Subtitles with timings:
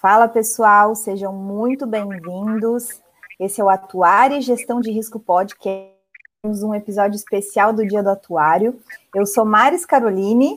[0.00, 3.02] Fala pessoal, sejam muito bem-vindos.
[3.38, 5.92] Esse é o Atuário e Gestão de Risco Podcast,
[6.42, 8.80] um episódio especial do Dia do Atuário.
[9.14, 10.56] Eu sou Maris Caroline.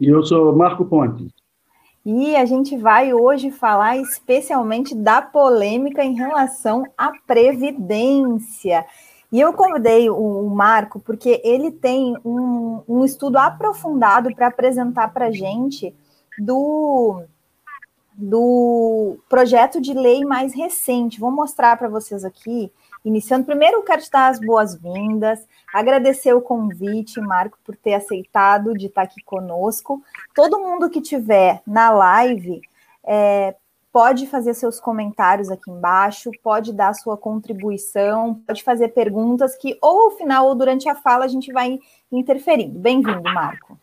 [0.00, 1.32] E eu sou Marco Ponte.
[2.04, 8.84] E a gente vai hoje falar especialmente da polêmica em relação à Previdência.
[9.30, 15.26] E eu convidei o Marco porque ele tem um, um estudo aprofundado para apresentar para
[15.26, 15.94] a gente
[16.36, 17.24] do
[18.16, 21.20] do projeto de lei mais recente.
[21.20, 22.72] Vou mostrar para vocês aqui.
[23.04, 28.86] Iniciando, primeiro quero te dar as boas-vindas, agradecer o convite, Marco, por ter aceitado de
[28.86, 30.02] estar aqui conosco.
[30.34, 32.60] Todo mundo que tiver na live
[33.04, 33.54] é,
[33.92, 40.06] pode fazer seus comentários aqui embaixo, pode dar sua contribuição, pode fazer perguntas que ou
[40.06, 41.78] ao final ou durante a fala a gente vai
[42.10, 42.78] interferindo.
[42.78, 43.78] Bem-vindo, Marco.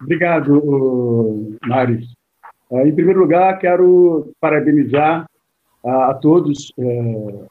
[0.00, 2.08] Obrigado, Mari.
[2.72, 5.26] É, em primeiro lugar, quero parabenizar
[5.84, 7.44] a, a todos é,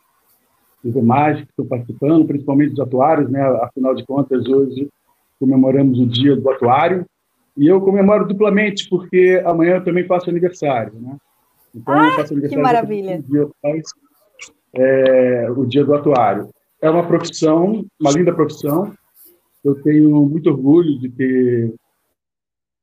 [0.83, 3.41] os demais que estão participando, principalmente os atuários, né?
[3.61, 4.89] Afinal de contas, hoje
[5.39, 7.05] comemoramos o Dia do Atuário
[7.57, 11.17] e eu comemoro duplamente porque amanhã eu também faço aniversário, né?
[11.75, 13.23] Então, ah, eu faço aniversário que maravilha!
[13.27, 13.47] Dia,
[14.73, 16.49] é, o Dia do Atuário.
[16.81, 18.93] É uma profissão, uma linda profissão.
[19.63, 21.73] Eu tenho muito orgulho de ter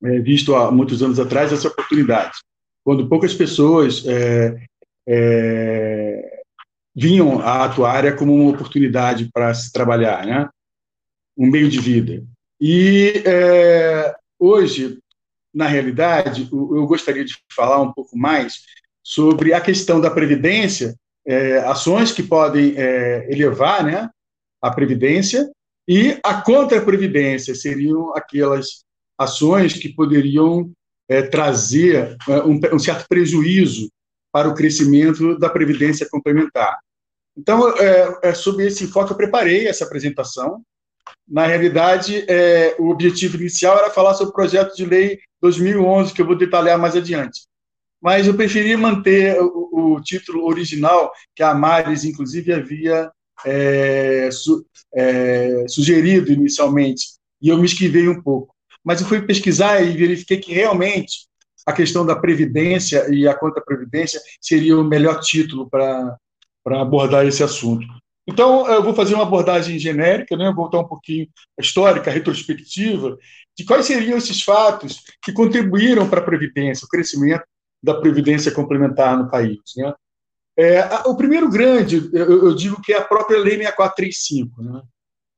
[0.05, 2.39] é, visto há muitos anos atrás essa oportunidade,
[2.85, 4.57] quando poucas pessoas é,
[5.09, 6.43] é,
[6.95, 10.49] vinham a atuária como uma oportunidade para se trabalhar, né?
[11.37, 12.25] um meio de vida.
[12.61, 14.99] E é, hoje,
[15.55, 18.63] na realidade, eu gostaria de falar um pouco mais
[19.05, 20.95] sobre a questão da previdência,
[21.27, 24.09] é, ações que podem é, elevar né,
[24.63, 25.51] a previdência
[25.87, 28.86] e a contra-previdência seriam aquelas
[29.19, 30.71] ações que poderiam
[31.09, 33.89] é, trazer é, um, um, certo prejuízo
[34.33, 36.79] para o crescimento da previdência complementar.
[37.37, 40.63] Então, é, é sob esse enfoque, eu preparei essa apresentação.
[41.29, 46.23] Na realidade, é, o objetivo inicial era falar sobre o projeto de lei 2011, que
[46.23, 47.43] eu vou detalhar mais adiante.
[48.01, 53.11] Mas eu preferi manter o, o título original, que a Maris, inclusive, havia
[53.45, 54.67] é, su,
[55.69, 57.05] sugerido inicialmente,
[57.41, 58.56] e eu me esquivei um pouco
[58.87, 61.27] mas eu fui pesquisar e verifiquei que realmente
[61.67, 66.17] a questão da previdência e a contra-previdência seria o melhor título para
[66.65, 67.85] abordar esse assunto.
[68.29, 73.19] Então, eu vou fazer uma abordagem genérica, né, voltar um pouquinho histórica, retrospectiva,
[73.59, 77.45] de quais seriam esses fatos que contribuíram para a Previdência, o crescimento
[77.83, 79.59] da Previdência complementar no país.
[79.77, 79.93] Né?
[80.57, 84.83] É, o primeiro grande, eu, eu, digo que é a própria Lei 6435, né,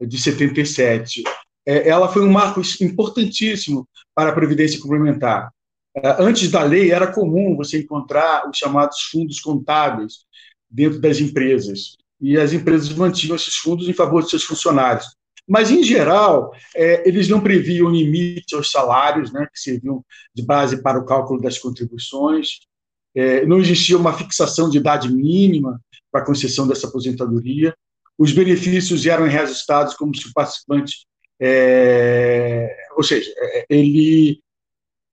[0.02, 5.50] de 77 é, ela foi um marco importantíssimo para a Previdência Complementar.
[5.96, 10.24] É, antes da lei, era comum você encontrar os chamados fundos contábeis
[10.70, 15.06] dentro das empresas, e as empresas mantinham esses fundos em favor de seus funcionários.
[15.46, 20.04] Mas, em geral, é, eles não previam limite aos salários, né, que serviam
[20.34, 22.58] de base para o cálculo das contribuições,
[23.14, 25.80] é, não existia uma fixação de idade mínima
[26.12, 27.74] para a concessão dessa aposentadoria,
[28.18, 31.06] os benefícios eram reajustados como se o participante
[31.40, 34.40] é, ou seja, é, ele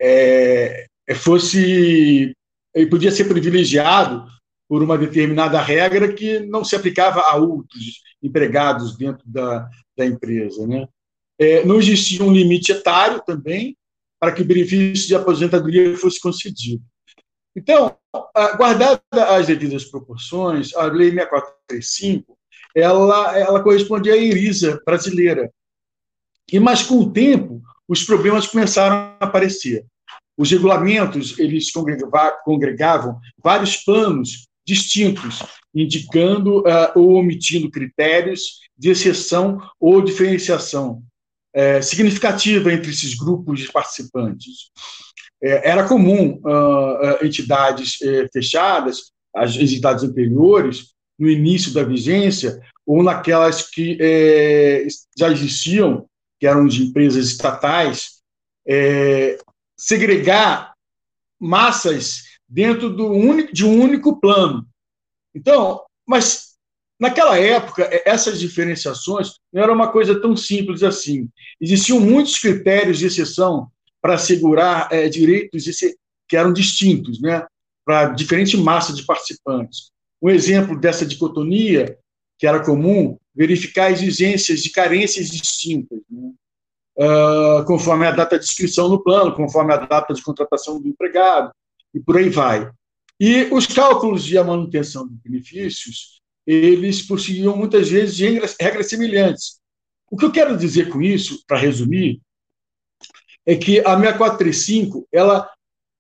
[0.02, 2.36] é, fosse,
[2.74, 4.26] ele podia ser privilegiado
[4.68, 10.66] por uma determinada regra que não se aplicava a outros empregados dentro da, da empresa,
[10.66, 10.88] né?
[11.38, 13.78] É, não existia um limite etário também
[14.20, 16.82] para que o benefício de aposentadoria fosse concedido.
[17.56, 17.96] Então,
[18.58, 22.36] guardada as devidas proporções, a Lei 6435
[22.76, 25.50] ela, ela corresponde à IRISA brasileira,
[26.52, 29.86] e mas com o tempo os problemas começaram a aparecer.
[30.38, 31.72] Os regulamentos eles
[32.44, 41.04] congregavam vários planos distintos, indicando uh, ou omitindo critérios de exceção ou diferenciação
[41.56, 44.72] uh, significativa entre esses grupos de participantes.
[45.44, 53.04] Uh, era comum uh, entidades eh, fechadas, as entidades anteriores, no início da vigência, ou
[53.04, 53.98] naquelas que
[55.18, 56.06] já existiam
[56.40, 58.22] que eram de empresas estatais,
[58.68, 59.38] é,
[59.78, 60.74] segregar
[61.40, 64.68] massas dentro do único, de um único plano.
[65.34, 66.56] Então, mas
[67.00, 71.30] naquela época, é, essas diferenciações não era uma coisa tão simples assim.
[71.60, 73.70] Existiam muitos critérios de exceção
[74.02, 75.66] para assegurar é, direitos
[76.28, 77.46] que eram distintos, né,
[77.84, 79.92] para diferente massa de participantes.
[80.22, 81.98] Um exemplo dessa dicotomia
[82.38, 86.32] que era comum verificar exigências de carências distintas, né?
[86.98, 91.52] uh, conforme a data de inscrição no plano, conforme a data de contratação do empregado,
[91.94, 92.70] e por aí vai.
[93.20, 99.60] E os cálculos de manutenção de benefícios, eles possuíam muitas vezes regras, regras semelhantes.
[100.12, 102.22] O que eu quero dizer com isso, para resumir,
[103.46, 105.50] é que a 6435 ela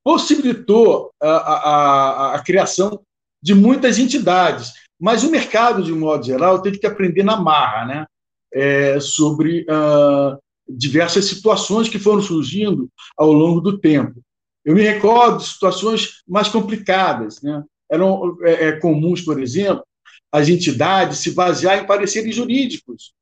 [0.04, 3.04] possibilitou a, a, a, criação
[3.42, 7.86] de muitas entidades, mas o mercado, de um modo geral, teve que aprender na marra
[7.86, 8.06] né?
[8.54, 10.38] É, sobre uh,
[10.68, 14.22] diversas situações que foram surgindo ao longo do tempo.
[14.64, 17.42] Eu me recordo de situações mais complicadas.
[17.42, 17.64] Né?
[17.90, 19.86] Eram é, é, comuns, por exemplo,
[20.32, 23.14] as entidades se basear em pareceres jurídicos,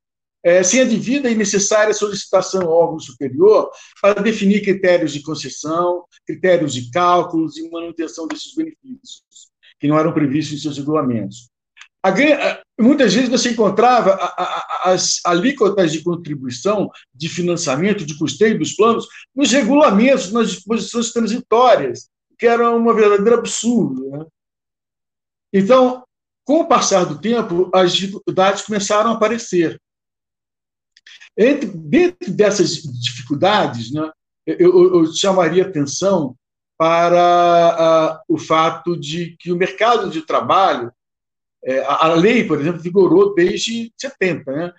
[0.42, 3.70] é, sem a devida e necessária solicitação ao órgão superior
[4.02, 9.24] para definir critérios de concessão, critérios de cálculos e manutenção desses benefícios,
[9.80, 11.50] que não eram previstos em seus regulamentos.
[12.80, 14.18] Muitas vezes você encontrava
[14.84, 22.10] as alíquotas de contribuição, de financiamento, de custeio dos planos nos regulamentos, nas disposições transitórias,
[22.38, 24.10] que era uma verdadeira absurdo.
[24.10, 24.26] Né?
[25.54, 26.04] Então,
[26.46, 29.80] com o passar do tempo, as dificuldades começaram a aparecer.
[31.38, 34.12] Entre, dentro dessas dificuldades, né,
[34.46, 36.36] eu, eu chamaria atenção
[36.78, 40.92] para uh, o fato de que o mercado de trabalho,
[41.66, 44.74] é, a, lei, por exemplo, vigorou desde 70, né,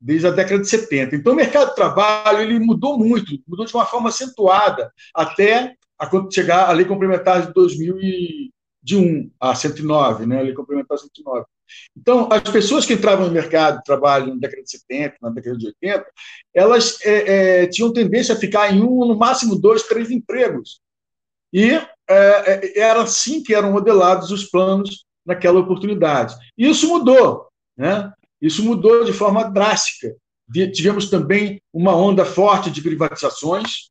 [0.00, 1.16] desde a década de 70.
[1.16, 6.06] Então, o mercado de trabalho ele mudou muito, mudou de uma forma acentuada, até a,
[6.06, 11.44] quando chegar a lei complementar de 2001, a 109, né, a lei complementar 109.
[11.96, 15.56] Então, as pessoas que entravam no mercado de trabalho na década de 70, na década
[15.56, 16.06] de 80,
[16.52, 20.80] elas é, é, tinham tendência a ficar em um, no máximo dois, três empregos.
[21.52, 26.34] E é, é era assim que eram modelados os planos naquela oportunidade.
[26.56, 28.12] E isso mudou, né?
[28.40, 30.14] Isso mudou de forma drástica.
[30.72, 33.88] Tivemos também uma onda forte de privatizações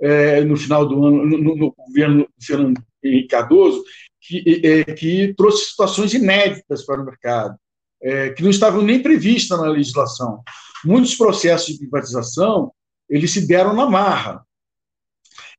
[0.00, 3.82] é, no final do ano, no, no governo Fernando Henrique Cardoso,
[4.20, 7.56] que, é, que trouxe situações inéditas para o mercado,
[8.00, 10.42] é, que não estavam nem previstas na legislação.
[10.84, 12.72] Muitos processos de privatização
[13.08, 14.44] eles se deram na marra.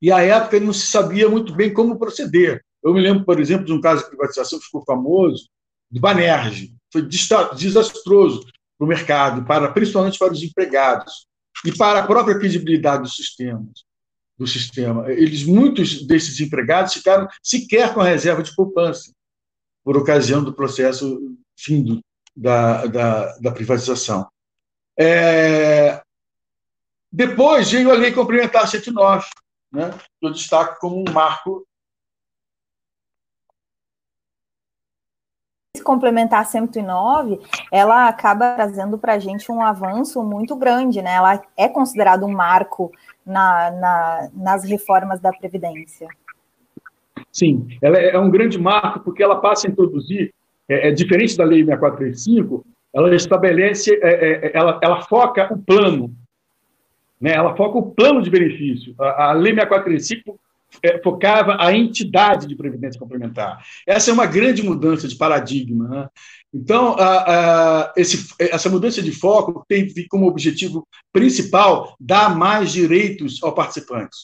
[0.02, 2.64] E à época não se sabia muito bem como proceder.
[2.84, 5.50] Eu me lembro, por exemplo, de um caso de privatização que ficou famoso,
[5.90, 6.74] do Banerje.
[6.92, 8.42] Foi desastroso
[8.78, 11.28] para o mercado, para, principalmente para os empregados
[11.66, 15.12] e para a própria credibilidade do sistema.
[15.12, 19.12] Eles, muitos desses empregados ficaram sequer com a reserva de poupança,
[19.84, 21.20] por ocasião do processo
[21.58, 22.02] fim do,
[22.36, 24.28] da, da, da, privatização.
[25.00, 26.02] É...
[27.12, 29.26] Depois veio a Lei Complementar 109,
[29.72, 31.67] né, que eu destaco como um marco
[35.88, 37.40] complementar 109,
[37.72, 41.16] ela acaba trazendo para a gente um avanço muito grande, né?
[41.16, 42.92] Ela é considerada um marco
[43.26, 46.10] na, na, nas reformas da Previdência.
[47.32, 50.34] Sim, ela é um grande marco porque ela passa a introduzir,
[50.68, 56.14] é, é diferente da Lei 6435, ela estabelece, é, é, ela, ela foca o plano,
[57.22, 57.32] né?
[57.32, 58.94] ela foca o plano de benefício.
[59.00, 60.38] A, a Lei 6435
[60.84, 63.64] é, focava a entidade de previdência complementar.
[63.86, 65.88] Essa é uma grande mudança de paradigma.
[65.88, 66.10] Né?
[66.54, 73.42] Então, a, a, esse, essa mudança de foco tem como objetivo principal dar mais direitos
[73.44, 74.16] ao participante.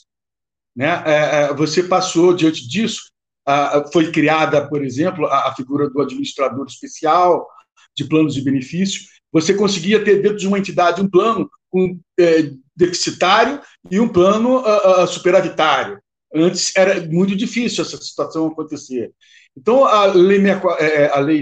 [0.75, 1.03] Né?
[1.05, 3.11] É, é, você passou, diante disso,
[3.45, 7.47] a, foi criada, por exemplo, a, figura do administrador especial
[7.95, 9.01] de planos de benefício.
[9.31, 11.49] Você conseguia ter dentro de uma entidade um plano
[12.19, 13.59] é, deficitário
[13.89, 14.63] e um plano
[15.07, 16.02] superavitário.
[16.33, 19.13] Antes era muito difícil essa situação acontecer.
[19.55, 20.41] Então, a Lei,
[20.79, 21.41] é, é, a lei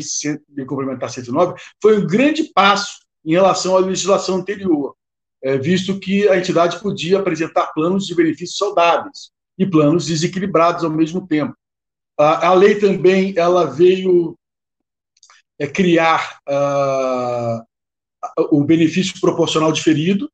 [0.50, 4.96] de Complementar 109 foi um grande passo em relação à legislação anterior,
[5.42, 10.90] é, visto que a entidade podia apresentar planos de benefícios saudáveis e planos desequilibrados ao
[10.90, 11.56] mesmo tempo.
[12.18, 14.38] A, lei também ela veio
[15.74, 16.40] criar
[18.52, 20.30] o benefício proporcional diferido,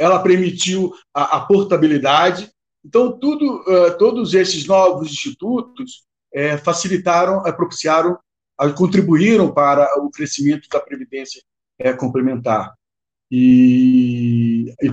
[0.00, 2.50] ela permitiu a portabilidade,
[2.84, 8.18] então, tudo, uh, todos esses novos institutos uh, facilitaram, uh, propiciaram,
[8.76, 11.42] contribuíram para o crescimento da previdência
[11.98, 12.72] complementar.
[13.30, 14.90] E, e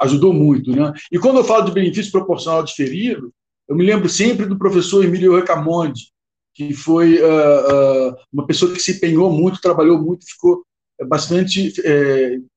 [0.00, 0.74] ajudou muito.
[0.74, 0.92] Né?
[1.12, 3.32] E quando eu falo de benefício proporcional diferido,
[3.68, 6.10] eu me lembro sempre do professor Emílio Recamonde,
[6.52, 7.20] que foi
[8.32, 10.64] uma pessoa que se empenhou muito, trabalhou muito, ficou
[11.06, 11.72] bastante,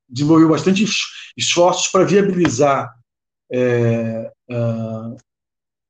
[0.10, 0.84] desenvolveu bastante
[1.38, 2.92] esforços para viabilizar
[3.52, 4.32] é,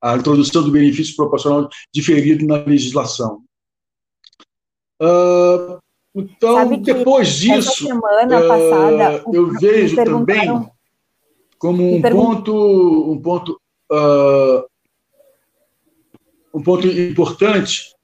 [0.00, 3.42] a introdução do benefício proporcional diferido na legislação.
[5.00, 5.78] Uh,
[6.14, 10.70] então, depois disso, semana uh, passada, eu vejo também
[11.58, 13.60] como um ponto, um ponto
[13.92, 14.64] uh,
[16.54, 17.94] um ponto importante,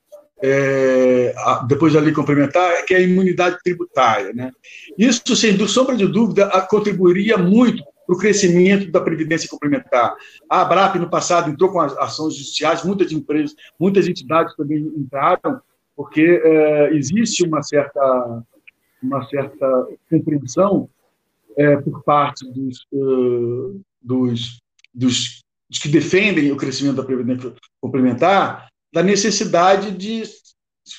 [0.44, 1.34] é,
[1.66, 4.32] depois da lei complementar, é que é a imunidade tributária.
[4.34, 4.50] Né?
[4.98, 10.14] Isso, sem sombra de dúvida, contribuiria muito para o crescimento da previdência complementar.
[10.48, 15.60] A ABRAP, no passado, entrou com ações judiciais, muitas empresas, muitas entidades também entraram,
[15.94, 18.42] porque é, existe uma certa,
[19.02, 20.88] uma certa compreensão
[21.56, 24.60] é, por parte dos, uh, dos,
[24.92, 30.22] dos, dos, que defendem o crescimento da previdência complementar da necessidade de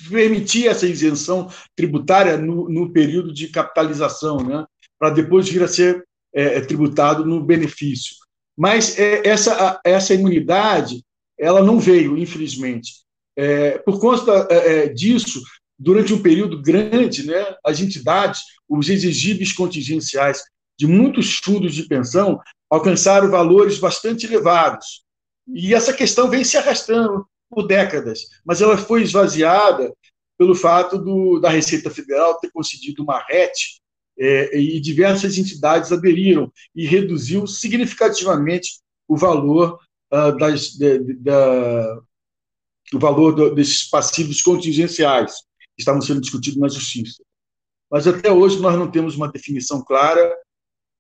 [0.10, 4.66] permitir essa isenção tributária no, no período de capitalização, né,
[4.98, 8.16] para depois vir a ser é, é, tributado no benefício.
[8.58, 11.04] Mas é, essa, essa imunidade
[11.38, 13.04] ela não veio, infelizmente.
[13.36, 15.42] É, por conta é, é, disso,
[15.78, 20.42] durante um período grande, né, as entidades, os exigíveis contingenciais
[20.78, 25.04] de muitos fundos de pensão alcançaram valores bastante elevados.
[25.48, 29.94] E essa questão vem se arrastando por décadas, mas ela foi esvaziada
[30.38, 33.54] pelo fato do, da Receita Federal ter concedido uma RET
[34.18, 39.80] é, e diversas entidades aderiram e reduziu significativamente o valor
[40.12, 42.00] uh, das, de, de, da,
[42.94, 45.34] o valor do, desses passivos contingenciais
[45.76, 47.24] que estavam sendo discutidos na justiça.
[47.92, 50.36] Mas até hoje nós não temos uma definição clara,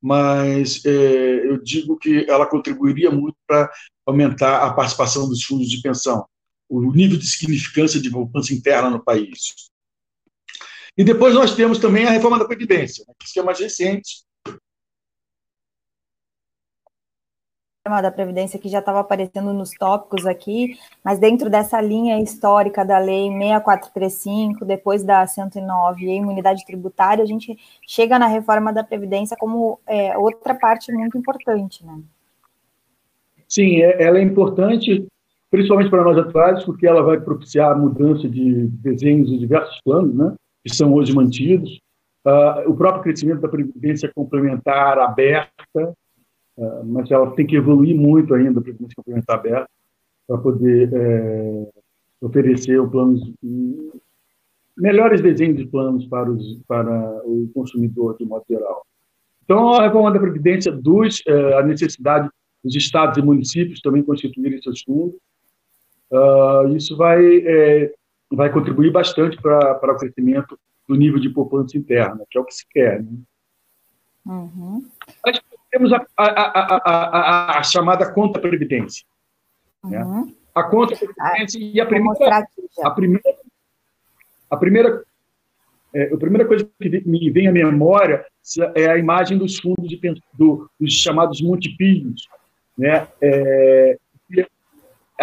[0.01, 3.71] mas é, eu digo que ela contribuiria muito para
[4.05, 6.25] aumentar a participação dos fundos de pensão,
[6.69, 9.71] o nível de significância de poupança interna no país.
[10.97, 14.23] E depois nós temos também a reforma da Previdência, né, que é mais recente,
[18.01, 22.97] da Previdência que já estava aparecendo nos tópicos aqui, mas dentro dessa linha histórica da
[22.97, 28.85] Lei 6435, depois da 109 e a imunidade tributária, a gente chega na reforma da
[28.85, 31.99] Previdência como é, outra parte muito importante, né?
[33.49, 35.05] Sim, é, ela é importante,
[35.51, 40.15] principalmente para nós atuais, porque ela vai propiciar a mudança de desenhos de diversos planos,
[40.15, 40.33] né,
[40.63, 41.79] que são hoje mantidos,
[42.25, 45.93] uh, o próprio crescimento da Previdência complementar aberta,
[46.57, 49.69] é, mas ela tem que evoluir muito ainda, a Previdência Complementar Aberta,
[50.27, 51.69] para poder é,
[52.21, 53.33] oferecer o planos,
[54.77, 58.85] melhores desenhos de planos para, os, para o consumidor, de modo geral.
[59.43, 62.29] Então, a reforma da Previdência dos é, a necessidade
[62.63, 65.15] dos estados e municípios também constituírem seus fundos.
[66.09, 67.93] Uh, isso vai, é,
[68.35, 72.53] vai contribuir bastante para, o crescimento do nível de poupança interna, que é o que
[72.53, 73.01] se quer.
[73.03, 73.11] Né?
[74.25, 74.89] Uhum.
[75.25, 75.39] Mas,
[75.71, 79.05] temos a, a, a, a chamada conta previdência.
[79.83, 80.03] Né?
[80.03, 80.25] Uhum.
[80.25, 80.33] Né?
[80.53, 82.47] A conta previdência e a primeira,
[82.83, 83.35] a primeira,
[84.49, 85.03] a primeira,
[85.93, 88.25] é, a primeira coisa que me vem à memória
[88.75, 89.99] é a imagem dos fundos de,
[90.33, 92.27] do, dos chamados montepilhos,
[92.77, 93.07] né?
[93.21, 93.97] É,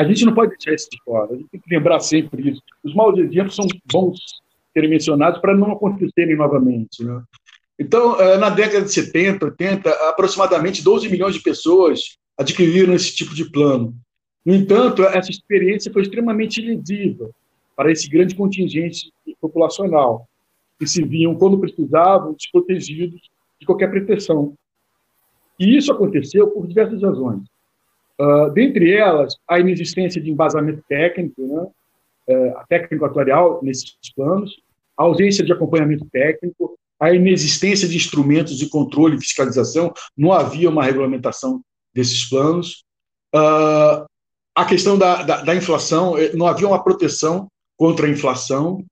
[0.01, 2.63] a gente não pode deixar isso de fora, a gente tem que lembrar sempre isso.
[2.83, 4.19] Os maus exemplos são bons
[4.73, 7.05] serem mencionados para não acontecerem novamente.
[7.05, 7.23] Né?
[7.79, 13.35] Então, eh, na década de 70, 80, aproximadamente 12 milhões de pessoas adquiriram esse tipo
[13.35, 13.95] de plano.
[14.43, 17.31] No entanto, essa experiência foi extremamente lesiva
[17.77, 20.27] para esse grande contingente populacional,
[20.79, 23.21] que se viam, quando precisavam, desprotegidos
[23.61, 24.55] de qualquer proteção.
[25.59, 27.43] E isso aconteceu por diversas razões.
[28.21, 34.61] Uh, dentre elas, a inexistência de embasamento técnico, né, uh, técnico atuarial nesses planos,
[34.95, 40.69] a ausência de acompanhamento técnico, a inexistência de instrumentos de controle e fiscalização, não havia
[40.69, 41.63] uma regulamentação
[41.95, 42.85] desses planos.
[43.35, 44.05] Uh,
[44.55, 47.49] a questão da, da, da, inflação, eh, não havia uma proteção
[47.79, 48.85] contra a inflação.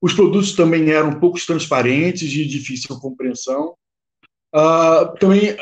[0.00, 3.74] Os produtos também eram pouco transparentes, de difícil compreensão.
[4.52, 5.56] Uh, também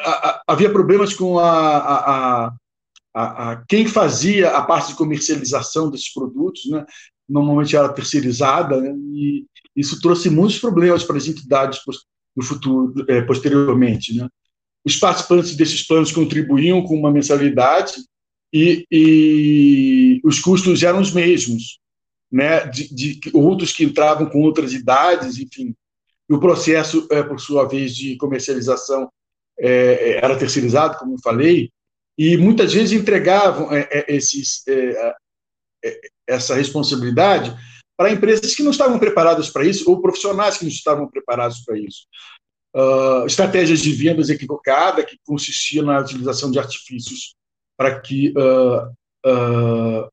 [0.46, 2.52] havia problemas com a, a, a,
[3.14, 6.84] a, quem fazia a parte de comercialização desses produtos, né?
[7.28, 8.94] normalmente era terceirizada, né?
[9.12, 9.44] e
[9.76, 11.80] isso trouxe muitos problemas para as entidades
[12.36, 14.14] no futuro, é, posteriormente.
[14.14, 14.28] Né?
[14.84, 17.94] Os participantes desses planos contribuíam com uma mensalidade
[18.52, 21.78] e, e os custos eram os mesmos,
[22.30, 22.66] né?
[22.66, 25.74] De, de, outros que entravam com outras idades, enfim.
[26.28, 29.10] E o processo, é, por sua vez, de comercialização
[29.58, 31.70] é, era terceirizado, como eu falei,
[32.20, 35.14] e muitas vezes entregavam é, é esses, é,
[36.28, 37.56] essa responsabilidade
[37.96, 41.78] para empresas que não estavam preparadas para isso, ou profissionais que não estavam preparados para
[41.78, 42.06] isso.
[42.76, 47.34] Uh, estratégias de vendas equivocada, que consistia na utilização de artifícios
[47.76, 48.86] para que uh,
[49.26, 50.08] uh,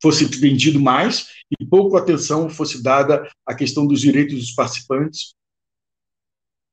[0.00, 1.28] fosse vendido mais
[1.60, 5.32] e pouco atenção fosse dada à questão dos direitos dos participantes.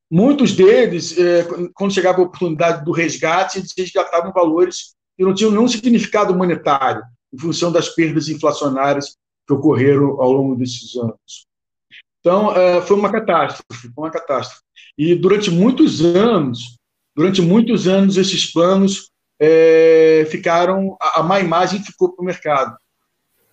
[0.10, 5.52] Muitos deles, eh, quando chegava a oportunidade do resgate, eles resgatavam valores que não tinham
[5.52, 11.48] nenhum significado monetário, em função das perdas inflacionárias que ocorreram ao longo desses anos.
[12.20, 14.62] Então, é, foi uma catástrofe, uma catástrofe.
[14.98, 16.78] E durante muitos anos,
[17.16, 22.76] durante muitos anos, esses planos é, ficaram, a, má imagem ficou para o mercado,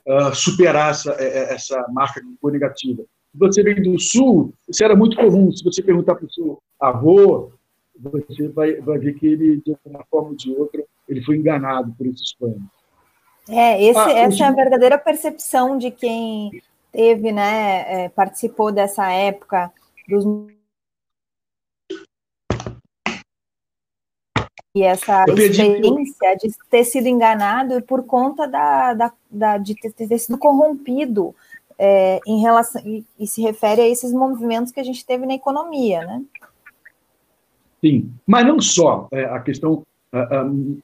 [0.06, 3.04] uh, superar essa, é, essa marca que negativa.
[3.32, 5.50] Se você vem do Sul, isso era muito comum.
[5.52, 7.50] Se você perguntar para o seu avô,
[7.98, 11.94] você vai, vai ver que ele, de uma forma ou de outra, ele foi enganado
[11.96, 12.62] por esses planos.
[13.48, 16.62] É, esse, ah, essa é a verdadeira percepção de quem
[16.92, 19.72] teve, né, é, participou dessa época
[20.08, 20.24] dos
[24.74, 30.18] e essa experiência de ter sido enganado por conta da, da, da de ter, ter,
[30.18, 31.34] sido corrompido
[31.78, 35.34] é, em relação e, e, se refere a esses movimentos que a gente teve na
[35.34, 36.22] economia, né?
[37.80, 39.82] Sim, mas não só é, a questão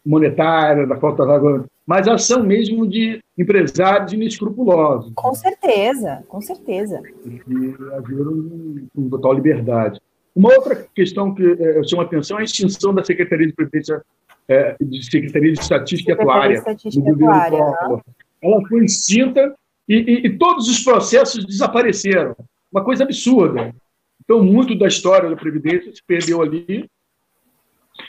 [0.05, 5.13] monetária, da falta de água, mas a ação mesmo de empresários inescrupulosos.
[5.15, 7.03] Com certeza, com certeza.
[7.03, 10.01] Que agiram com total liberdade.
[10.35, 13.53] Uma outra questão que é, eu chamo a atenção é a extinção da Secretaria de
[13.53, 14.03] Previdência,
[14.49, 16.55] é, de Secretaria de Estatística Secretaria Atuária.
[16.55, 18.01] Estatística Atuária né?
[18.43, 19.55] Ela foi extinta
[19.89, 22.37] e, e, e todos os processos desapareceram.
[22.71, 23.75] Uma coisa absurda.
[24.23, 26.89] Então, muito da história da Previdência se perdeu ali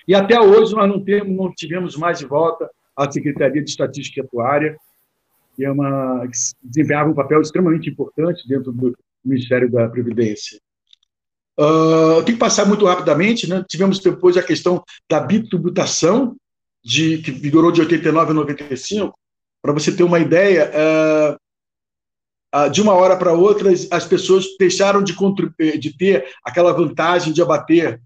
[0.08, 4.22] e até hoje nós não, temos, não tivemos mais de volta a Secretaria de Estatística
[4.22, 4.78] Atuária,
[5.56, 10.60] que, é uma, que desempenhava um papel extremamente importante dentro do Ministério da Previdência.
[11.58, 13.66] Uh, tem que passar muito rapidamente, né?
[13.68, 16.36] Tivemos depois a questão da bitributação,
[16.84, 19.14] de, que vigorou de 89 a 95.
[19.62, 21.38] Para você ter uma ideia, uh,
[22.72, 25.16] de uma hora para outra, as pessoas deixaram de,
[25.78, 28.02] de ter aquela vantagem de abater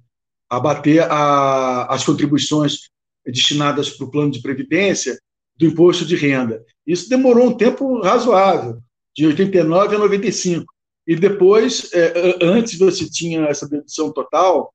[0.49, 2.89] abater a, as contribuições
[3.25, 5.17] destinadas para o plano de previdência
[5.55, 6.63] do imposto de renda.
[6.85, 8.79] Isso demorou um tempo razoável,
[9.15, 10.65] de 89 a 95.
[11.07, 14.73] E depois, é, antes você tinha essa dedução total,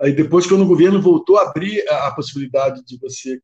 [0.00, 3.40] aí depois, quando o governo voltou a abrir a, possibilidade de você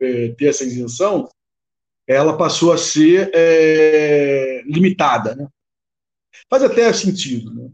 [0.00, 1.28] é, ter essa isenção,
[2.06, 5.34] ela passou a ser é, limitada.
[5.34, 5.48] Né?
[6.48, 7.52] Faz até sentido.
[7.52, 7.70] Né?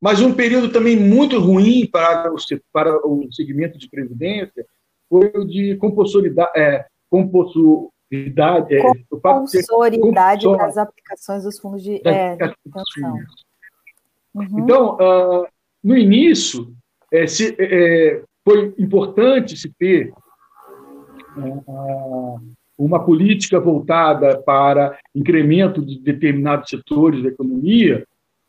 [0.00, 2.36] Mas um período também muito ruim para o,
[2.72, 4.66] para o segmento de previdência
[5.08, 13.18] foi o de compulsoridade, é, compulsoridade, é, compulsoridade das aplicações dos fundos de, é, pensão.
[14.34, 14.60] Uhum.
[14.60, 15.46] Então, uh,
[15.84, 16.74] no início,
[17.12, 20.12] é, se, é, foi importante se ter
[21.36, 22.40] uh,
[22.84, 28.06] uma política voltada para incremento de determinados setores da economia,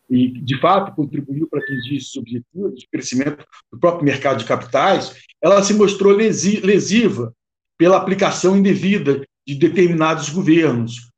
[0.10, 5.15] e, de fato, contribuiu para atingir esses objetivos de crescimento do próprio mercado de capitais,
[5.41, 7.34] ela se mostrou lesiva
[7.78, 11.10] pela aplicação indevida de determinados governos,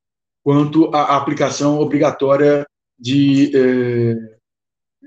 [0.44, 2.66] quanto à aplicação obrigatória
[2.98, 4.38] de eh,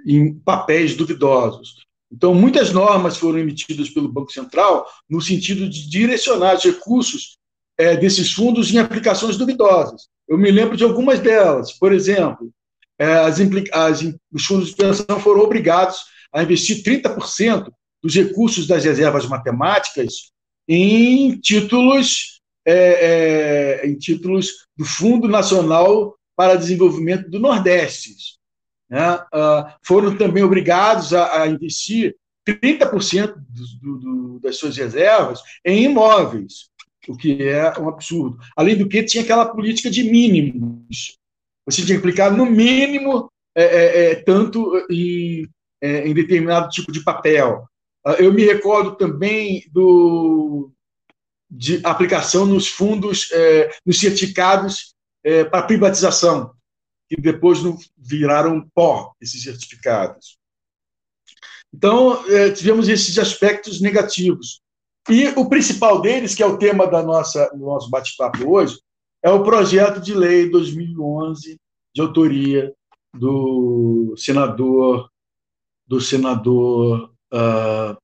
[0.07, 1.87] em papéis duvidosos.
[2.11, 7.39] Então, muitas normas foram emitidas pelo Banco Central no sentido de direcionar os recursos
[7.79, 10.09] eh, desses fundos em aplicações duvidosas.
[10.29, 11.73] Eu me lembro de algumas delas.
[11.73, 12.53] Por exemplo,
[12.99, 13.39] é, as,
[13.73, 20.33] as, os fundos de pensão foram obrigados a investir 30% dos recursos das reservas matemáticas
[20.69, 28.15] em títulos, é, é, em títulos do Fundo Nacional para Desenvolvimento do Nordeste.
[28.91, 29.15] Né?
[29.35, 33.35] Uh, foram também obrigados a, a investir 30%
[33.81, 36.68] do, do, das suas reservas em imóveis,
[37.09, 38.39] o que é um absurdo.
[38.57, 41.19] Além do que, tinha aquela política de mínimos,
[41.67, 45.49] você tinha que aplicar no mínimo é, é, é tanto em,
[45.81, 47.69] é, em, determinado tipo de papel.
[48.07, 50.71] Ah, eu me recordo também do,
[51.51, 54.95] de aplicação nos fundos, é, nos certificados
[55.51, 56.55] para privatização,
[57.07, 60.39] que depois não viraram pó, esses certificados.
[61.75, 62.23] Então,
[62.57, 64.63] tivemos esses aspectos negativos.
[65.11, 68.79] E o principal deles, que é o tema da nossa, do nosso bate-papo hoje,
[69.23, 71.59] é o projeto de lei 2011
[71.95, 72.73] de autoria
[73.15, 75.09] do senador
[75.87, 77.97] do senador uh,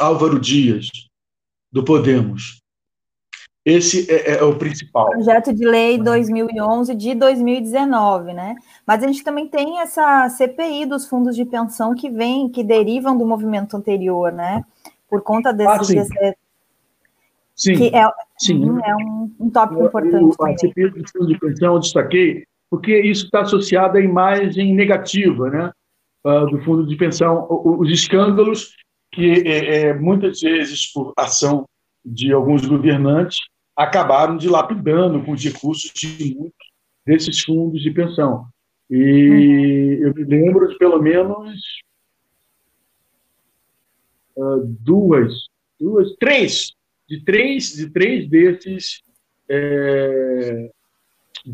[0.00, 0.88] Álvaro Dias
[1.70, 2.60] do Podemos.
[3.64, 5.10] Esse é, é, o principal.
[5.10, 8.56] Projeto de lei 2011 de 2019, né?
[8.86, 13.16] Mas a gente também tem essa CPI dos fundos de pensão que vem, que derivam
[13.16, 14.64] do movimento anterior, né?
[15.08, 15.94] Por conta desse, ah, sim.
[15.94, 16.36] desse
[17.58, 18.64] Sim, que é, sim.
[18.64, 20.36] Uhum, é um, um tópico importante.
[20.38, 24.74] O, a CPI do fundo de pensão eu destaquei porque isso está associado à imagem
[24.74, 25.72] negativa né,
[26.24, 27.48] ah, do fundo de pensão.
[27.50, 28.76] Os escândalos
[29.12, 31.64] que, é, é, muitas vezes, por ação
[32.04, 33.38] de alguns governantes,
[33.76, 36.68] acabaram dilapidando com os recursos de muitos
[37.04, 38.46] desses fundos de pensão.
[38.90, 40.06] E uhum.
[40.06, 41.60] eu me lembro de pelo menos
[44.38, 45.34] uh, duas,
[45.78, 46.72] duas, três,
[47.08, 49.02] de três, de três desses,
[49.48, 50.70] é,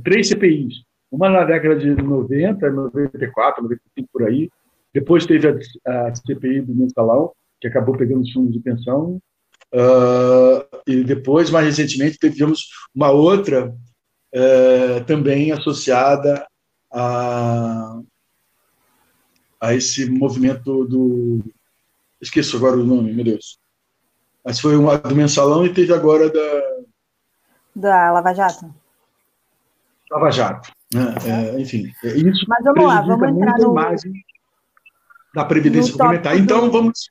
[0.02, 0.82] três CPIs.
[1.10, 4.50] Uma na década de 90, 94, 95 por aí.
[4.92, 9.20] Depois teve a, a CPI do mensalão, que acabou pegando os fundos de pensão.
[9.72, 16.46] Uh, e depois, mais recentemente, tivemos uma outra uh, também associada
[16.92, 18.00] a,
[19.60, 21.44] a esse movimento do.
[22.20, 23.58] Esqueço agora o nome, meu Deus.
[24.44, 26.74] Mas foi uma do mensalão e teve agora da.
[27.74, 28.74] Da Lava Jato?
[30.10, 30.70] Lava Jato.
[30.94, 31.14] Né?
[31.26, 33.72] É, enfim, é, isso Mas vamos lá, vamos entrar no...
[33.72, 34.12] imagem
[35.34, 36.38] da Previdência Complementar.
[36.38, 37.10] Então, do, vamos...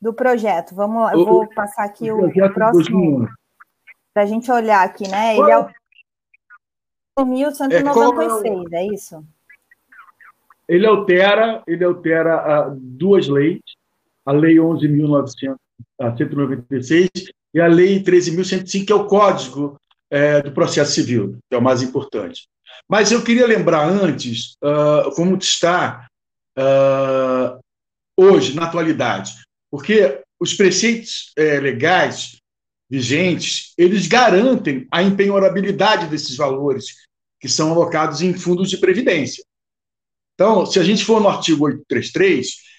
[0.00, 3.28] Do projeto, vamos lá, eu vou passar aqui o, o próximo...
[4.14, 5.36] Para a gente olhar aqui, né?
[5.36, 5.58] Ele é
[7.18, 9.24] o 1196, é, é, é isso?
[10.66, 13.60] Ele altera, ele altera uh, duas leis,
[14.30, 17.08] a Lei 11.996
[17.52, 19.76] e a Lei 13.105, que é o Código
[20.08, 22.46] é, do Processo Civil, que é o mais importante.
[22.88, 26.06] Mas eu queria lembrar antes uh, como está
[26.56, 27.58] uh,
[28.16, 29.32] hoje, na atualidade,
[29.68, 32.36] porque os preceitos é, legais
[32.88, 36.94] vigentes, eles garantem a empenhorabilidade desses valores
[37.40, 39.42] que são alocados em fundos de previdência.
[40.34, 42.69] Então, se a gente for no artigo 833,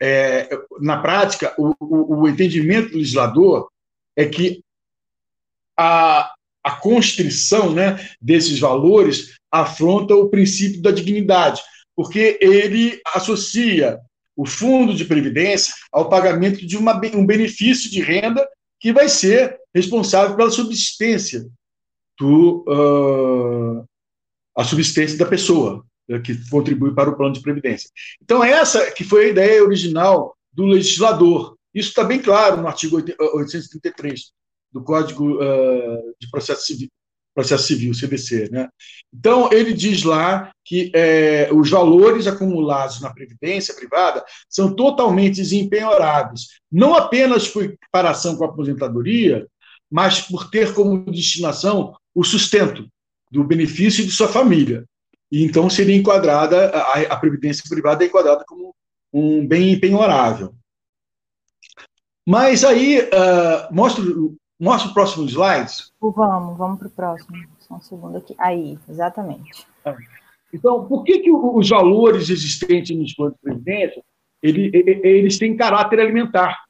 [0.00, 0.48] é,
[0.80, 3.68] na prática, o, o, o entendimento do legislador
[4.16, 4.62] é que
[5.76, 6.32] a,
[6.64, 11.60] a constrição né, desses valores afronta o princípio da dignidade,
[11.94, 13.98] porque ele associa
[14.36, 18.46] o fundo de previdência ao pagamento de uma, um benefício de renda
[18.78, 21.46] que vai ser responsável pela subsistência
[22.18, 23.84] do uh,
[24.56, 25.84] a subsistência da pessoa
[26.18, 27.88] que contribui para o plano de previdência.
[28.22, 31.56] Então essa que foi a ideia original do legislador.
[31.72, 34.32] Isso está bem claro no artigo 833
[34.72, 36.88] do Código uh, de Processo Civil,
[37.34, 38.48] Processo Civil, CDC.
[38.50, 38.68] Né?
[39.12, 46.60] Então, ele diz lá que é, os valores acumulados na Previdência privada são totalmente desempenhoráveis,
[46.70, 49.46] não apenas por comparação com a aposentadoria,
[49.90, 52.86] mas por ter como destinação o sustento
[53.30, 54.84] do benefício de sua família.
[55.30, 58.74] E então seria enquadrada, a, a Previdência privada é enquadrada como
[59.12, 60.54] um bem empenhorável.
[62.26, 64.04] Mas aí, uh, mostra
[64.60, 65.72] Mostra o próximo slide.
[65.98, 67.34] Vamos, vamos para o próximo.
[67.60, 68.34] Só um segundo aqui.
[68.36, 69.66] Aí, exatamente.
[69.86, 69.96] É.
[70.52, 74.04] Então, por que, que os valores existentes nos planos de previdência
[74.42, 74.70] ele,
[75.02, 76.62] eles têm caráter alimentar?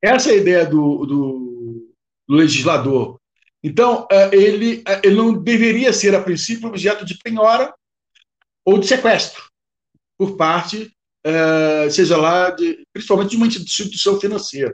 [0.00, 1.94] Essa é a ideia do, do,
[2.26, 3.20] do legislador.
[3.62, 7.72] Então, é, ele, é, ele não deveria ser, a princípio, objeto de penhora
[8.64, 9.42] ou de sequestro
[10.18, 10.92] por parte,
[11.90, 14.72] seja lá, de, principalmente de uma instituição financeira.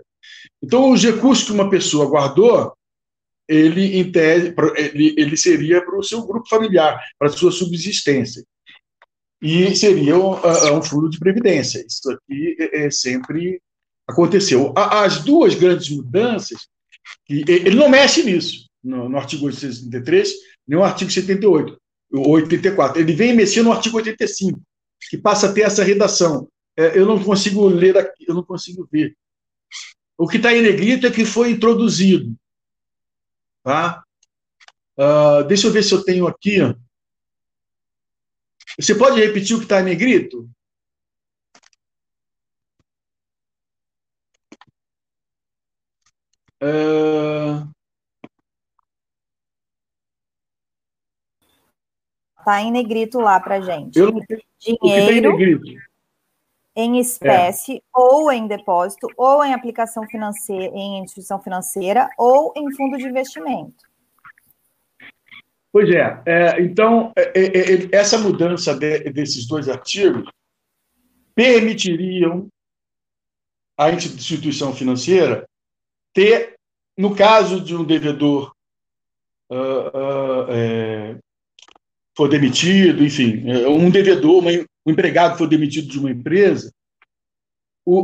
[0.62, 2.74] Então, os recursos que uma pessoa guardou,
[3.48, 4.12] ele,
[4.76, 8.44] ele, ele seria para o seu grupo familiar, para a sua subsistência.
[9.40, 10.32] E seria um,
[10.76, 11.84] um fundo de previdência.
[11.86, 13.60] Isso aqui é, é, sempre
[14.06, 14.74] aconteceu.
[14.76, 16.68] As duas grandes mudanças,
[17.28, 20.32] ele não mexe nisso, no, no artigo 863,
[20.66, 21.80] nem no artigo 78,
[22.12, 23.00] 84.
[23.00, 24.60] Ele vem mexer no artigo 85,
[25.10, 26.48] que passa a ter essa redação.
[26.76, 29.16] É, eu não consigo ler aqui, eu não consigo ver.
[30.16, 32.34] O que está em negrito é que foi introduzido.
[33.62, 34.02] Tá?
[34.96, 36.58] Uh, deixa eu ver se eu tenho aqui.
[38.78, 40.48] Você pode repetir o que está em negrito?
[46.60, 47.07] Está
[52.56, 52.60] uh...
[52.60, 53.98] em negrito lá para gente.
[53.98, 54.42] Eu não sei.
[54.82, 55.34] Dinheiro.
[55.34, 55.88] O que está
[56.80, 57.80] em espécie, é.
[57.92, 63.84] ou em depósito, ou em aplicação financeira, em instituição financeira, ou em fundo de investimento.
[65.72, 66.22] Pois é.
[66.24, 70.30] é então, é, é, é essa mudança de, desses dois artigos
[71.34, 72.46] permitiriam
[73.76, 75.48] à instituição financeira
[76.12, 76.54] ter,
[76.96, 78.52] no caso de um devedor
[79.50, 81.18] uh, uh,
[82.18, 86.74] for demitido, enfim, um devedor, um empregado for demitido de uma empresa,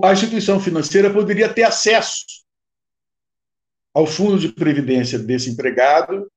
[0.05, 2.24] a instituição financeira poderia ter acesso
[3.92, 6.31] ao fundo de previdência desse empregado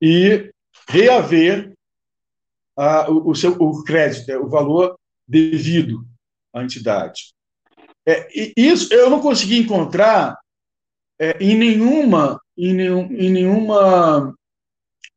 [0.00, 0.50] e
[0.88, 1.74] reaver
[3.08, 4.98] o, seu o crédito, o valor
[5.28, 6.02] devido
[6.50, 7.34] à entidade.
[8.06, 10.38] É, isso eu não consegui encontrar
[11.18, 14.34] é, em nenhuma em, nenhum, em nenhuma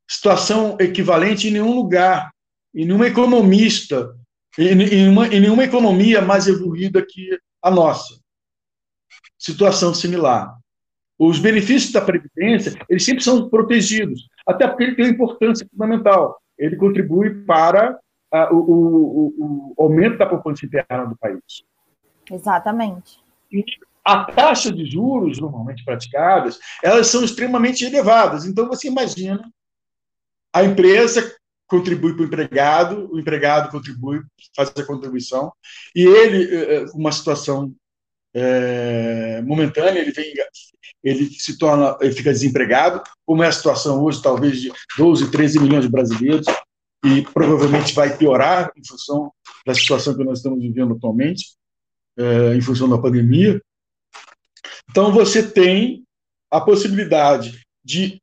[0.08, 2.32] situação equivalente em nenhum lugar,
[2.74, 4.15] em nenhuma economista,
[4.58, 8.20] em, em, uma, em nenhuma economia mais evoluída que a nossa.
[9.38, 10.58] Situação similar.
[11.20, 16.39] Os benefícios da Previdência, eles sempre são protegidos, até porque ele tem uma importância fundamental.
[16.58, 18.00] Ele contribui para
[18.34, 21.41] uh, o, o, o, aumento da poupança interna do país.
[22.32, 23.20] Exatamente.
[23.52, 23.63] E
[24.04, 28.46] a taxa de juros, normalmente praticadas, elas são extremamente elevadas.
[28.46, 29.52] Então, você imagina,
[30.53, 31.36] a empresa
[31.67, 34.21] contribui para o empregado, o empregado contribui,
[34.55, 35.51] faz a contribuição,
[35.95, 37.73] e ele, eh, eh, uma situação
[38.33, 40.33] é, momentânea, ele, vem,
[41.03, 45.60] ele se torna, ele fica desempregado, como é a situação hoje, talvez de 12, 13
[45.60, 46.45] milhões de brasileiros,
[47.03, 49.31] e provavelmente vai piorar em função
[49.65, 51.55] da situação que nós estamos vivendo atualmente,
[52.17, 53.62] é, em função da pandemia.
[54.89, 56.03] Então, você tem
[56.51, 58.21] a possibilidade de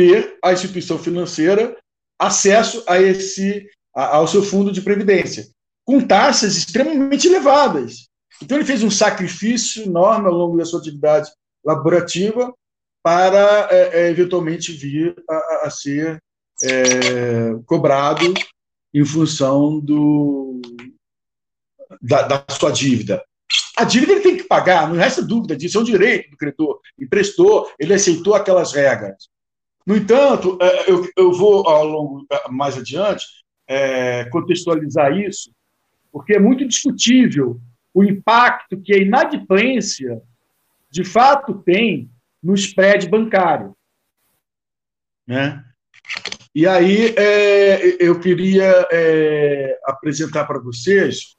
[0.00, 1.76] ter a instituição financeira
[2.18, 5.48] acesso a esse ao seu fundo de previdência,
[5.84, 8.08] com taxas extremamente elevadas.
[8.42, 11.30] Então, ele fez um sacrifício enorme ao longo da sua atividade
[11.62, 12.54] laborativa
[13.02, 16.22] para, é, é, eventualmente, vir a, a ser
[16.62, 18.32] é, cobrado
[18.94, 20.62] em função do,
[22.00, 23.22] da, da, sua dívida.
[23.76, 26.80] A dívida ele tem que pagar, não resta dúvida disso, é um direito do credor.
[26.98, 29.28] Emprestou, ele aceitou aquelas regras.
[29.86, 33.24] No entanto, é, eu, eu vou, ao longo, mais adiante,
[33.66, 35.52] é, contextualizar isso,
[36.12, 37.60] porque é muito discutível
[37.94, 40.20] o impacto que a inadimplência
[40.90, 42.10] de fato tem
[42.42, 43.76] no spread bancário.
[45.26, 45.64] Né?
[46.54, 51.36] E aí é, eu queria é, apresentar para vocês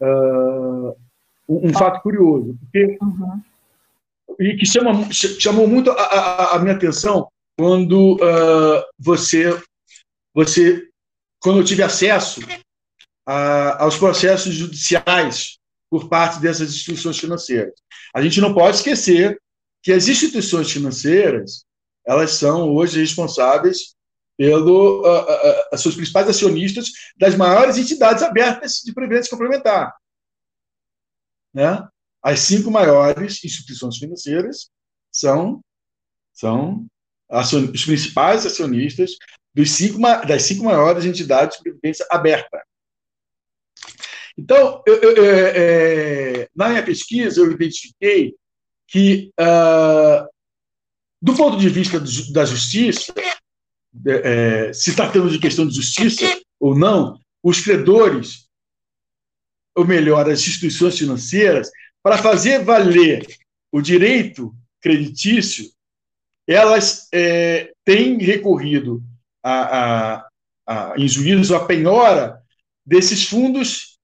[0.00, 0.96] uh,
[1.46, 3.42] um, um, fato curioso, porque, uhum.
[4.40, 9.60] e que chama, chamou muito a, a, a minha atenção quando uh, você,
[10.34, 10.88] você,
[11.40, 12.40] quando eu tive acesso
[13.26, 15.58] a, aos processos judiciais
[15.90, 17.74] por parte dessas instituições financeiras.
[18.14, 19.40] A gente não pode esquecer
[19.82, 21.64] que as instituições financeiras
[22.06, 23.96] elas são hoje responsáveis
[24.36, 29.94] pelo uh, uh, uh, seus principais acionistas das maiores entidades abertas de previdência complementar.
[31.54, 31.88] Né?
[32.22, 34.68] As cinco maiores instituições financeiras
[35.10, 35.60] são,
[36.34, 36.86] são
[37.28, 39.12] os principais acionistas
[39.54, 42.62] dos cinco, das cinco maiores entidades de previdência aberta.
[44.38, 48.34] Então, eu, eu, é, é, na minha pesquisa, eu identifiquei
[48.86, 50.28] que, uh,
[51.22, 51.98] do ponto de vista
[52.32, 53.14] da justiça,
[54.06, 56.26] é, se tratando de questão de justiça
[56.60, 58.46] ou não, os credores,
[59.74, 61.70] ou melhor, as instituições financeiras,
[62.02, 63.26] para fazer valer
[63.72, 65.70] o direito creditício,
[66.46, 69.02] elas é, têm recorrido
[69.42, 70.28] a, a,
[70.66, 72.40] a, em juízo a penhora
[72.84, 73.98] desses fundos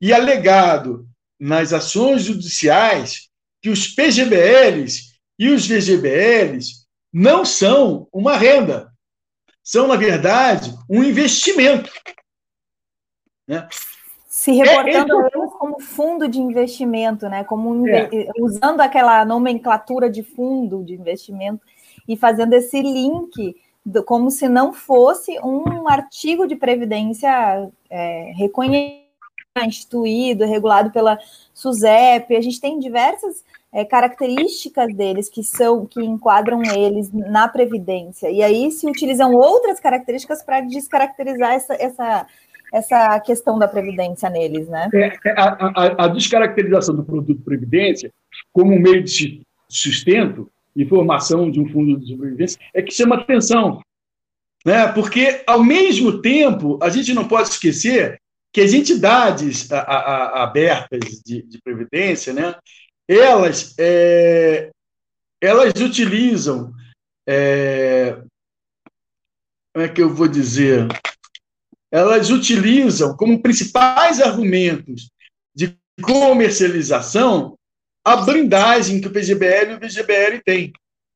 [0.00, 1.08] e alegado
[1.38, 3.28] nas ações judiciais
[3.60, 5.08] que os PGBLs
[5.38, 8.92] e os VGBLs não são uma renda,
[9.62, 11.90] são, na verdade, um investimento.
[13.46, 13.68] Né?
[14.26, 17.44] Se reportando é, eles como fundo de investimento, né?
[17.44, 18.08] como um, é.
[18.38, 21.60] usando aquela nomenclatura de fundo de investimento
[22.08, 29.08] e fazendo esse link do, como se não fosse um artigo de previdência é, reconhecido
[29.64, 31.18] instituído, regulado pela
[31.52, 32.36] SUSEP.
[32.36, 38.30] A gente tem diversas é, características deles que são que enquadram eles na previdência.
[38.30, 42.26] E aí se utilizam outras características para descaracterizar essa, essa,
[42.72, 44.88] essa questão da previdência neles, né?
[44.94, 48.12] É, é a, a, a, descaracterização do produto previdência
[48.52, 53.82] como meio de sustento e formação de um fundo de sobrevivência é que chama atenção,
[54.64, 54.86] né?
[54.92, 58.20] Porque ao mesmo tempo a gente não pode esquecer
[58.52, 62.54] que as entidades a, a, abertas de, de, previdência, né,
[63.08, 64.70] elas, é,
[65.40, 66.72] elas utilizam,
[67.28, 68.12] é,
[69.74, 70.86] como é que eu vou dizer,
[71.90, 75.10] elas utilizam como principais argumentos
[75.54, 77.57] de comercialização
[78.12, 80.72] a blindagem que o PGBL e o VGBL têm,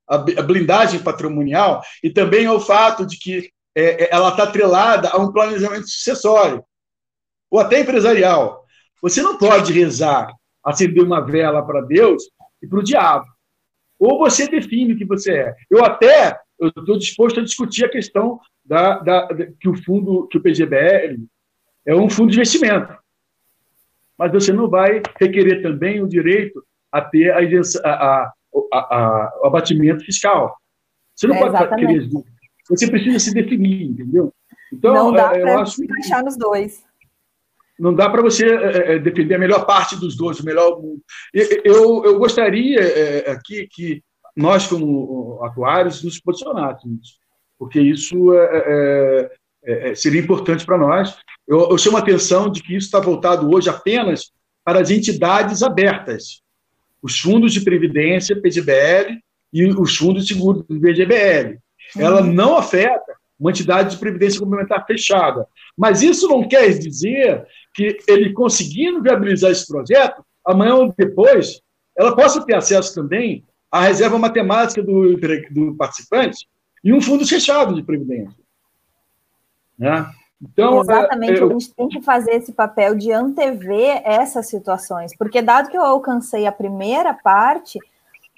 [0.06, 5.18] a blindagem patrimonial, e também ao fato de que é, é ela está atrelada a
[5.18, 6.62] um planejamento sucessório
[7.50, 8.64] ou até empresarial.
[9.00, 10.32] Você não pode rezar,
[10.64, 12.24] acender uma vela para Deus
[12.62, 13.26] e para o diabo.
[13.98, 15.54] Ou você define o que você é.
[15.70, 20.38] Eu até estou disposto a discutir a questão da, da, da, que o fundo, que
[20.38, 21.24] o PGBL
[21.86, 22.96] é um fundo de investimento.
[24.16, 27.38] Mas você não vai requerer também o direito a ter a,
[27.84, 28.32] a,
[28.72, 30.56] a, o abatimento fiscal.
[31.14, 32.08] Você não é, pode querer.
[32.68, 34.32] Você precisa se definir, entendeu?
[34.72, 36.82] Então, não dá é, para encaixar nos dois.
[37.78, 40.80] Não dá para você é, é, defender a melhor parte dos dois, o melhor.
[41.32, 44.02] Eu, eu gostaria é, aqui que
[44.36, 47.18] nós, como atuários, nos posicionássemos,
[47.58, 49.30] porque isso é,
[49.64, 51.16] é, seria importante para nós.
[51.46, 54.32] Eu, eu chamo a atenção de que isso está voltado hoje apenas
[54.64, 56.41] para as entidades abertas,
[57.02, 59.18] os fundos de previdência, PGBL,
[59.52, 61.58] e os fundos de seguro do VGBL.
[61.96, 62.32] Ela uhum.
[62.32, 65.46] não afeta uma entidade de previdência complementar fechada.
[65.76, 71.60] Mas isso não quer dizer que ele conseguindo viabilizar esse projeto, amanhã ou depois,
[71.98, 75.16] ela possa ter acesso também à reserva matemática do,
[75.50, 76.46] do participante
[76.84, 78.38] e um fundo fechado de previdência.
[79.78, 80.06] Né?
[80.42, 81.48] Então, Exatamente, é, eu...
[81.48, 85.82] a gente tem que fazer esse papel de antever essas situações, porque dado que eu
[85.82, 87.78] alcancei a primeira parte,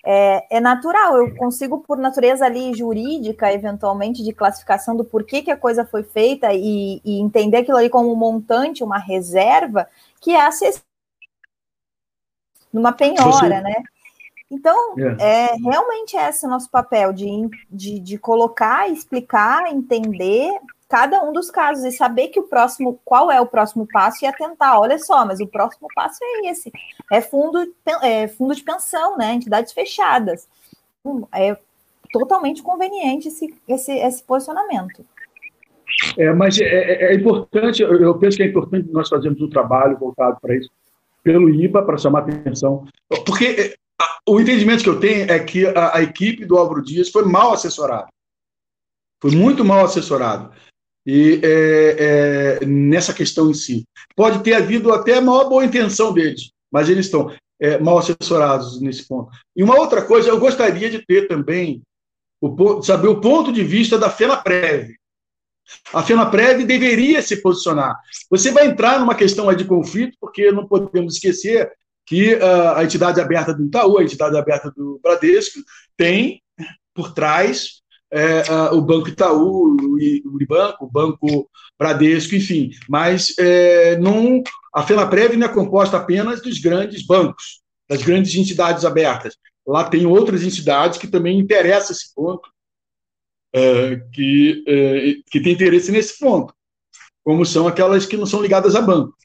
[0.07, 5.51] é, é, natural, eu consigo, por natureza ali jurídica, eventualmente, de classificação do porquê que
[5.51, 9.89] a coisa foi feita e, e entender aquilo ali como um montante, uma reserva,
[10.21, 10.85] que é acessível
[12.71, 13.83] numa penhora, né?
[14.51, 15.53] Então, é.
[15.53, 20.53] é realmente esse o nosso papel de, de, de colocar, explicar, entender
[20.89, 24.29] cada um dos casos e saber que o próximo, qual é o próximo passo e
[24.29, 26.71] atentar, olha só, mas o próximo passo é esse,
[27.11, 27.67] é fundo,
[28.03, 30.47] é fundo de pensão, né, entidades fechadas.
[31.05, 31.57] Hum, é
[32.13, 35.05] totalmente conveniente esse, esse, esse posicionamento.
[36.19, 39.99] É, mas é, é, é importante, eu penso que é importante nós fazermos um trabalho
[39.99, 40.71] voltado para isso,
[41.23, 42.87] pelo IBA, para chamar atenção,
[43.25, 43.75] porque é,
[44.29, 47.53] o entendimento que eu tenho é que a, a equipe do Álvaro Dias foi mal
[47.53, 48.09] assessorada.
[49.21, 50.53] Foi muito mal assessorado
[51.07, 53.85] e é, é, nessa questão em si.
[54.17, 58.81] Pode ter havido até a maior boa intenção deles, mas eles estão é, mal assessorados
[58.81, 59.31] nesse ponto.
[59.55, 61.83] E uma outra coisa, eu gostaria de ter também,
[62.41, 64.95] o, saber o ponto de vista da FENAPREV.
[65.93, 67.99] A FENAPREV deveria se posicionar.
[68.31, 71.71] Você vai entrar numa questão de conflito, porque não podemos esquecer
[72.07, 75.61] que uh, a entidade aberta do Itaú, a entidade aberta do Bradesco,
[75.97, 76.43] tem
[76.95, 77.83] por trás
[78.15, 82.71] é, o Banco Itaú, o Uribanco, o Banco Bradesco, enfim.
[82.89, 84.41] Mas é, não,
[84.73, 89.37] a FENAPREV não é composta apenas dos grandes bancos, das grandes entidades abertas.
[89.67, 92.49] Lá tem outras entidades que também interessam esse ponto,
[93.53, 96.55] é, que, é, que tem interesse nesse ponto,
[97.25, 99.17] como são aquelas que não são ligadas a banco.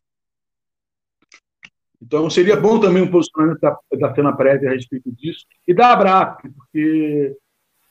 [2.01, 6.41] Então, seria bom também um posicionamento da, da FENAPREV a respeito disso, e da ABRAP,
[6.55, 7.37] porque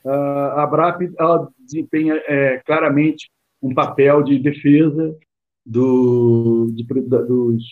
[0.04, 1.10] a ABRAP
[1.58, 3.30] desempenha é, claramente
[3.62, 5.14] um papel de defesa
[5.64, 7.64] do, de, dos,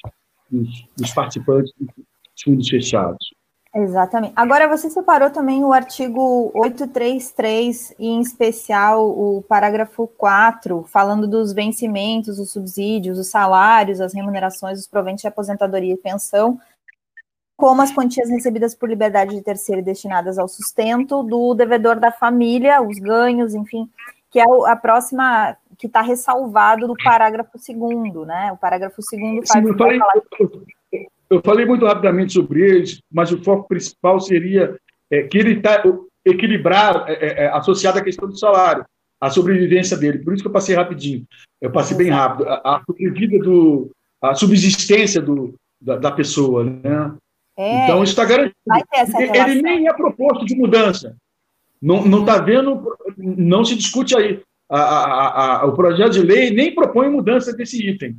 [0.51, 3.37] dos, dos participantes dos fundos fechados.
[3.75, 4.33] Exatamente.
[4.35, 11.53] Agora, você separou também o artigo 833, e em especial o parágrafo 4, falando dos
[11.53, 16.59] vencimentos, os subsídios, os salários, as remunerações, os proventos de aposentadoria e pensão,
[17.57, 22.83] como as quantias recebidas por liberdade de terceiro destinadas ao sustento do devedor da família,
[22.83, 23.88] os ganhos, enfim,
[24.31, 28.53] que é a próxima que está ressalvado no parágrafo segundo, né?
[28.53, 29.64] O parágrafo segundo faz.
[29.64, 30.01] Sim, eu, falei,
[30.38, 34.77] eu, eu, falei muito rapidamente sobre eles, mas o foco principal seria
[35.11, 35.83] é, que ele está
[36.25, 38.85] equilibrar, é, é, é, associado à questão do salário,
[39.21, 40.19] a sobrevivência dele.
[40.19, 41.25] Por isso que eu passei rapidinho.
[41.61, 42.49] Eu passei bem rápido.
[42.49, 43.90] A, a sobrevida do,
[44.21, 47.14] a subsistência do, da, da pessoa, né?
[47.57, 48.55] É, então, isso está garantido.
[49.51, 51.16] Ele nem é proposto de mudança.
[51.81, 54.42] Não está vendo, não se discute aí.
[54.69, 58.16] A, a, a, o projeto de lei nem propõe mudança desse item.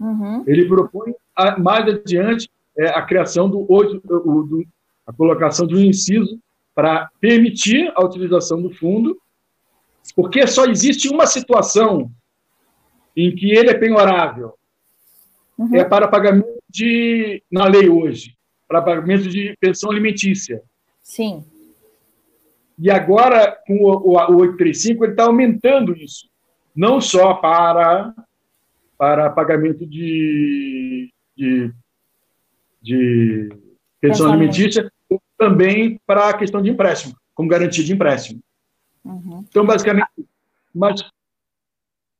[0.00, 0.42] Uhum.
[0.46, 1.14] Ele propõe,
[1.58, 4.66] mais adiante, é, a criação do, do, do,
[5.06, 6.38] a colocação de um inciso
[6.74, 9.16] para permitir a utilização do fundo,
[10.16, 12.10] porque só existe uma situação
[13.14, 14.54] em que ele é penhorável,
[15.58, 15.76] uhum.
[15.76, 20.62] é para pagamento de, na lei hoje, para pagamento de pensão alimentícia.
[21.02, 21.44] Sim.
[22.78, 26.28] E agora, com o, o, o 835, ele está aumentando isso.
[26.74, 28.14] Não só para,
[28.96, 31.72] para pagamento de, de,
[32.80, 33.48] de
[34.00, 34.90] pensão alimentícia,
[35.36, 38.40] também para a questão de empréstimo, como garantia de empréstimo.
[39.04, 39.44] Uhum.
[39.48, 40.08] Então, basicamente,
[40.74, 41.02] mas,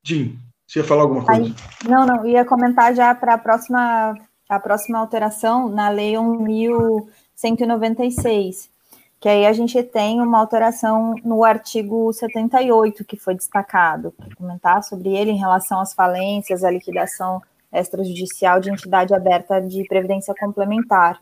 [0.03, 0.37] Jim,
[0.67, 1.41] você ia falar alguma coisa?
[1.41, 1.55] Aí,
[1.89, 4.15] não, não, ia comentar já para a próxima,
[4.49, 8.69] a próxima alteração na Lei 1196,
[9.19, 14.83] que aí a gente tem uma alteração no artigo 78, que foi destacado, para comentar
[14.83, 17.41] sobre ele em relação às falências, à liquidação
[17.71, 21.21] extrajudicial de entidade aberta de previdência complementar.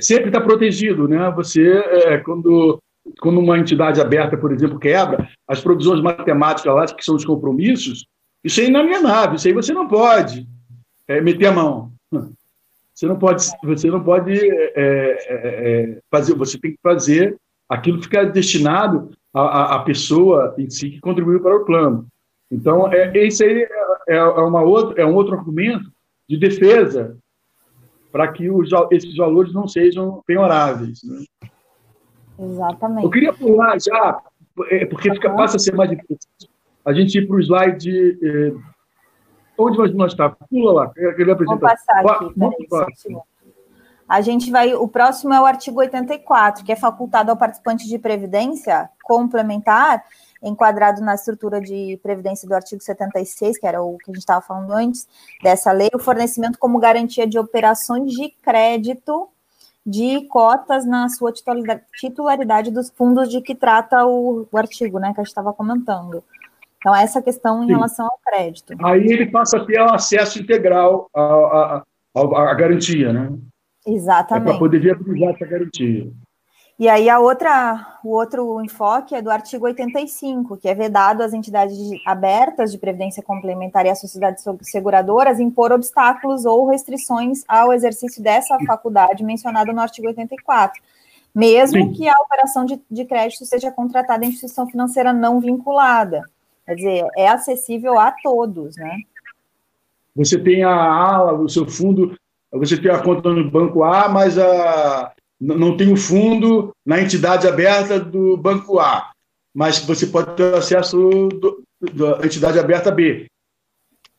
[0.00, 1.30] sempre está protegido, né?
[1.36, 2.80] Você, é, quando,
[3.20, 8.06] quando uma entidade aberta, por exemplo, quebra, as provisões matemáticas lá, que são os compromissos,
[8.42, 10.48] isso é inalienável, isso aí você não pode
[11.10, 11.90] é, meter a mão.
[12.94, 17.36] Você não pode, você não pode é, é, é fazer, você tem que fazer
[17.68, 22.06] aquilo que fica destinado à, à, pessoa em si que contribuiu para o plano.
[22.50, 23.66] Então, é, isso aí
[24.08, 25.90] é, é, uma outra, é um outro argumento
[26.28, 27.16] de defesa
[28.12, 31.02] para que os, esses valores não sejam penhoráveis.
[31.02, 31.24] Né?
[32.38, 33.04] Exatamente.
[33.04, 34.20] Eu queria pular já,
[34.54, 36.28] porque fica, passa a ser mais difícil,
[36.84, 38.18] a gente ir para o slide.
[39.60, 40.36] Onde nós, estamos?
[40.48, 41.44] Pula lá, ele apresenta.
[41.44, 42.56] Vou passar aqui, Vamos,
[44.10, 44.74] a gente vai.
[44.74, 50.04] O próximo é o artigo 84, que é facultado ao participante de previdência complementar,
[50.42, 54.40] enquadrado na estrutura de previdência do artigo 76, que era o que a gente estava
[54.40, 55.06] falando antes,
[55.40, 59.28] dessa lei, o fornecimento como garantia de operações de crédito
[59.86, 65.20] de cotas na sua titularidade dos fundos de que trata o, o artigo, né, que
[65.20, 66.22] a gente estava comentando.
[66.80, 67.74] Então, essa questão em Sim.
[67.74, 68.74] relação ao crédito.
[68.82, 71.82] Aí ele passa a ter acesso integral à,
[72.16, 73.30] à, à garantia, né?
[73.86, 74.48] Exatamente.
[74.48, 76.10] É para poder viabilizar essa garantia.
[76.78, 81.34] E aí a outra, o outro enfoque é do artigo 85, que é vedado às
[81.34, 81.76] entidades
[82.06, 88.56] abertas de previdência complementar e às sociedades seguradoras impor obstáculos ou restrições ao exercício dessa
[88.66, 90.80] faculdade mencionada no artigo 84,
[91.34, 91.92] mesmo Sim.
[91.92, 96.24] que a operação de, de crédito seja contratada em instituição financeira não vinculada.
[96.70, 99.00] Quer dizer, é acessível a todos, né?
[100.14, 102.16] Você tem a ala, o seu fundo,
[102.52, 107.48] você tem a conta no banco A, mas a, não tem o fundo na entidade
[107.48, 109.10] aberta do banco A,
[109.52, 111.28] mas você pode ter acesso
[111.92, 113.26] da entidade aberta B.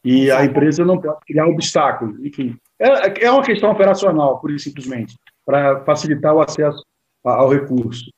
[0.04, 2.20] E a empresa não pode criar obstáculos.
[2.20, 6.84] Enfim, é, é uma questão operacional, por simplesmente, para facilitar o acesso
[7.24, 8.12] ao recurso.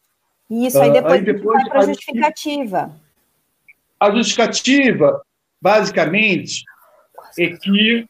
[0.49, 3.02] Isso, aí depois, uh, aí depois vai para a justificativa.
[4.03, 5.25] A justificativa,
[5.61, 6.65] basicamente,
[7.39, 8.05] é que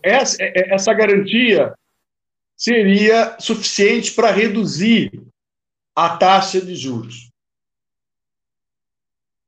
[0.00, 1.74] essa, essa garantia
[2.56, 5.10] seria suficiente para reduzir
[5.92, 7.32] a taxa de juros.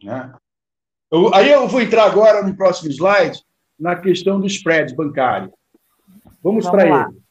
[0.02, 0.34] Né?
[1.08, 3.40] Eu, aí eu vou entrar agora no próximo slide
[3.78, 5.52] na questão do spread bancário.
[6.42, 7.22] Vamos, Vamos para ele.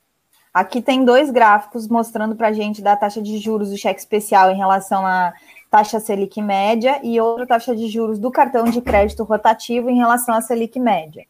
[0.53, 4.49] Aqui tem dois gráficos mostrando para a gente da taxa de juros do cheque especial
[4.49, 5.33] em relação à
[5.75, 10.33] taxa Selic média e outra taxa de juros do cartão de crédito rotativo em relação
[10.33, 11.25] à Selic média.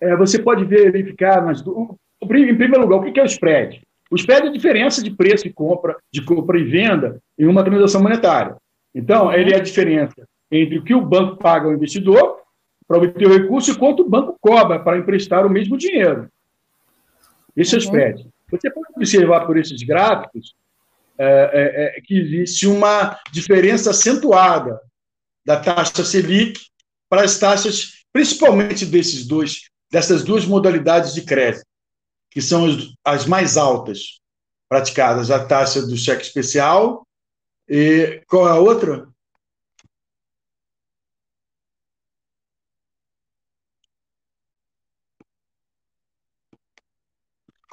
[0.00, 3.82] É, você pode verificar nas, em primeiro lugar, o que é o spread?
[4.10, 7.62] O spread é a diferença de preço de compra, de compra e venda em uma
[7.62, 8.56] transação monetária.
[8.94, 12.38] Então, ele é a diferença entre o que o banco paga ao investidor
[12.88, 16.30] para obter o recurso e quanto o banco cobra para emprestar o mesmo dinheiro.
[17.54, 17.84] Esse é o uhum.
[17.84, 18.26] spread.
[18.50, 20.54] Você pode observar por esses gráficos
[21.18, 24.80] é, é, é, que existe uma diferença acentuada
[25.44, 26.60] da taxa Selic
[27.08, 31.64] para as taxas, principalmente desses dois, dessas duas modalidades de crédito
[32.30, 32.66] que são
[33.02, 34.20] as mais altas
[34.68, 37.06] praticadas, a taxa do cheque especial
[37.66, 39.08] e qual é a outra?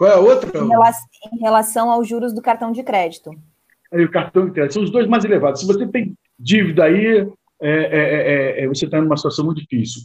[0.04, 0.60] Qual é a outra?
[0.60, 3.32] Em relação, em relação aos juros do cartão de crédito.
[3.89, 5.62] Aí, o cartão de crédito são os dois mais elevados.
[5.62, 7.26] Se você tem dívida aí,
[7.62, 10.01] é, é, é, é você está numa situação muito difícil.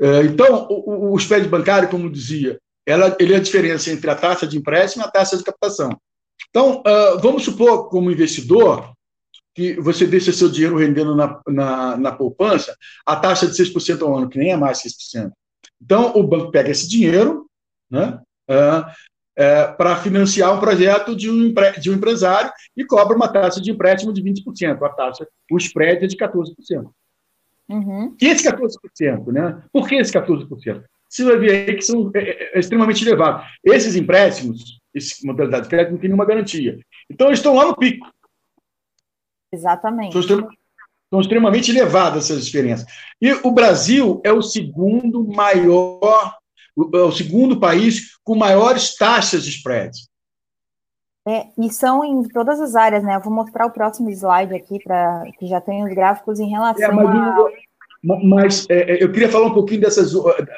[0.00, 4.14] É, então, o, o spread bancário, como dizia, ela, ele é a diferença entre a
[4.14, 5.90] taxa de empréstimo e a taxa de captação.
[6.48, 8.90] Então, uh, vamos supor, como investidor,
[9.54, 12.74] que você deixa seu dinheiro rendendo na, na, na poupança
[13.04, 15.30] a taxa de 6% ao ano, que nem é mais 6%.
[15.78, 17.44] Então, o banco pega esse dinheiro
[17.90, 23.28] né, uh, uh, para financiar um projeto de um, de um empresário e cobra uma
[23.28, 24.82] taxa de empréstimo de 20%.
[24.82, 26.90] A taxa, o spread é de 14%.
[27.68, 28.16] Uhum.
[28.20, 29.62] E esse 14%, né?
[29.72, 30.82] Por que esse 14%?
[31.12, 33.46] você vai ver aí que são é, é, é extremamente elevados.
[33.62, 36.78] Esses empréstimos, essa modalidade de crédito, não tem nenhuma garantia.
[37.10, 38.10] Então, eles estão lá no pico.
[39.52, 40.12] Exatamente.
[40.26, 40.48] São,
[41.10, 42.86] são extremamente elevadas essas diferenças.
[43.20, 46.34] E o Brasil é o segundo maior,
[46.76, 49.92] é o segundo país com maiores taxas de spread.
[51.26, 53.14] É, e são em todas as áreas, né?
[53.14, 57.00] Eu vou mostrar o próximo slide aqui, para que já tem os gráficos em relação
[57.00, 57.36] é, a.
[58.24, 60.12] Mas é, é, eu queria falar um pouquinho dessas.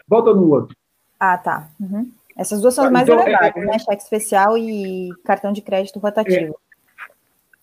[0.09, 0.75] Volta no outro.
[1.21, 1.69] Ah, tá.
[1.79, 2.11] Uhum.
[2.37, 3.79] Essas duas são as mais então, é, elevadas, é, né?
[3.79, 6.59] Cheque especial e cartão de crédito rotativo.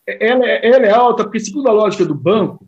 [0.06, 2.64] É, ela, ela, é alta porque, segundo a lógica do banco,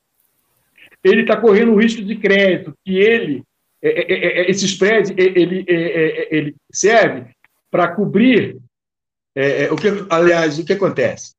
[1.03, 3.43] ele está correndo o risco de crédito, que ele,
[3.83, 7.25] esse spread, ele, ele serve
[7.69, 8.57] para cobrir
[9.35, 11.33] é, é, o que, aliás, o que acontece?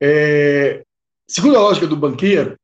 [0.00, 0.82] É,
[1.26, 2.56] segundo a lógica do banqueiro,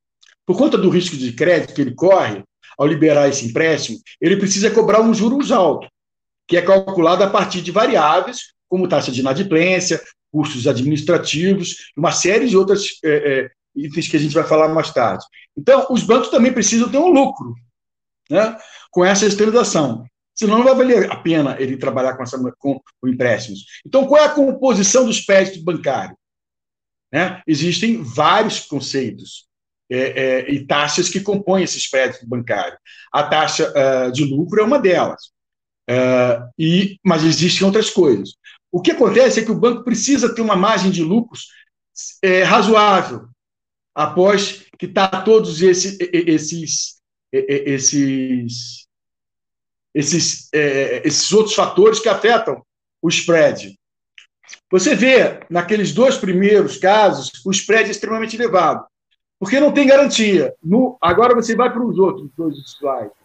[0.44, 2.44] por conta do risco de crédito que ele corre,
[2.78, 5.88] ao liberar esse empréstimo, ele precisa cobrar um juros alto,
[6.46, 12.46] que é calculado a partir de variáveis, como taxa de inadimplência, custos administrativos, uma série
[12.46, 15.24] de outros é, é, itens que a gente vai falar mais tarde.
[15.56, 17.54] Então, os bancos também precisam ter um lucro
[18.30, 18.56] né,
[18.96, 20.06] com essa externalização.
[20.34, 23.66] Senão não vai valer a pena ele trabalhar com, essa, com, com empréstimos.
[23.84, 26.16] Então, qual é a composição dos créditos bancários?
[27.12, 27.42] Né?
[27.46, 29.48] Existem vários conceitos
[29.92, 32.78] é, é, e taxas que compõem esses créditos bancários.
[33.12, 35.26] A taxa uh, de lucro é uma delas.
[35.90, 38.30] Uh, e, mas existem outras coisas.
[38.72, 41.48] O que acontece é que o banco precisa ter uma margem de lucros
[42.22, 43.28] é, razoável
[43.94, 46.96] após que está todos esse, esses,
[47.30, 48.85] esses,
[49.96, 52.62] esses, é, esses outros fatores que afetam
[53.00, 53.74] o spread.
[54.70, 58.84] Você vê, naqueles dois primeiros casos, o spread é extremamente elevado,
[59.40, 60.54] porque não tem garantia.
[60.62, 63.16] No, agora você vai para os outros dois slides.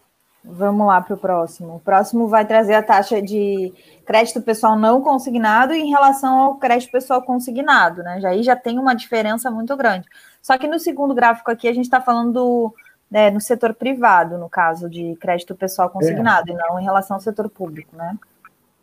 [0.42, 1.76] Vamos lá para o próximo.
[1.76, 3.72] O próximo vai trazer a taxa de
[4.04, 8.18] crédito pessoal não consignado em relação ao crédito pessoal consignado, né?
[8.18, 10.08] Já aí já tem uma diferença muito grande.
[10.40, 12.74] Só que no segundo gráfico aqui a gente está falando do,
[13.12, 16.54] né, no setor privado, no caso de crédito pessoal consignado, é.
[16.54, 18.16] e não em relação ao setor público, né?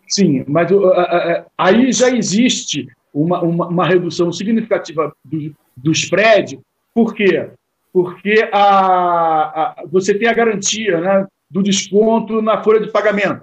[0.08, 6.60] Sim, mas uh, uh, aí já existe uma, uma, uma redução significativa do, do spread,
[6.94, 7.50] por quê?
[7.92, 13.42] Porque a, a, você tem a garantia né, do desconto na folha de pagamento.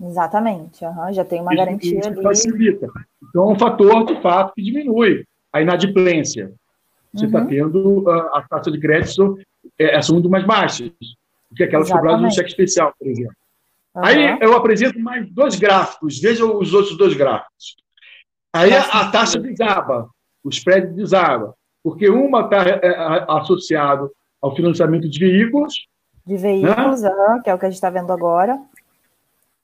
[0.00, 2.22] Exatamente, uhum, já tem uma isso, garantia isso ali.
[2.22, 2.88] Facilita.
[3.22, 6.52] Então, é um fator, de fato, que diminui a inadimplência.
[7.14, 7.46] Você está uhum.
[7.46, 9.38] tendo a, a, taxa de crédito
[9.78, 10.90] é, são muito mais baixas
[11.50, 13.34] do que aquelas cobradas no cheque especial, por exemplo.
[13.94, 14.04] Uhum.
[14.04, 17.76] Aí eu apresento mais dois gráficos, veja os outros dois gráficos.
[18.52, 20.08] Aí a, a taxa desaba,
[20.42, 24.10] o spread desaba, porque uma está é, é, associado
[24.40, 25.86] ao financiamento de veículos.
[26.26, 27.40] De veículos, né?
[27.44, 28.58] que é o que a gente está vendo agora.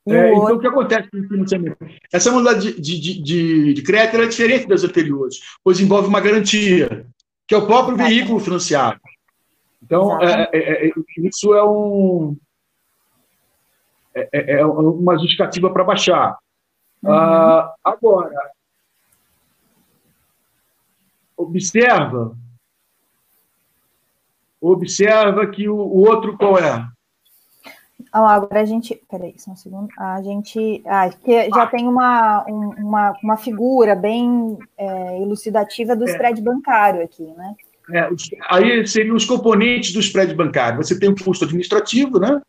[0.07, 0.57] É, então, outro...
[0.57, 1.76] o que acontece com o financiamento?
[2.12, 7.07] Essa modalidade de, de, de, de crédito é diferente das anteriores, pois envolve uma garantia,
[7.46, 9.00] que é o próprio veículo financiado.
[9.83, 12.37] Então, é, é, é, isso é, um,
[14.14, 16.39] é, é, é uma justificativa para baixar.
[17.03, 17.12] Uhum.
[17.12, 18.53] Ah, agora,
[21.37, 22.37] observa,
[24.61, 26.87] observa que o, o outro qual é?
[28.12, 28.95] agora a gente.
[29.11, 29.89] Peraí, só um segundo.
[29.99, 30.83] A gente.
[30.87, 37.24] Ah, que já tem uma, uma, uma figura bem é, elucidativa do spread bancário aqui,
[37.24, 37.57] né?
[37.93, 38.09] É,
[38.49, 40.78] aí seriam os componentes do spread bancário.
[40.78, 42.40] Você tem o custo administrativo, né?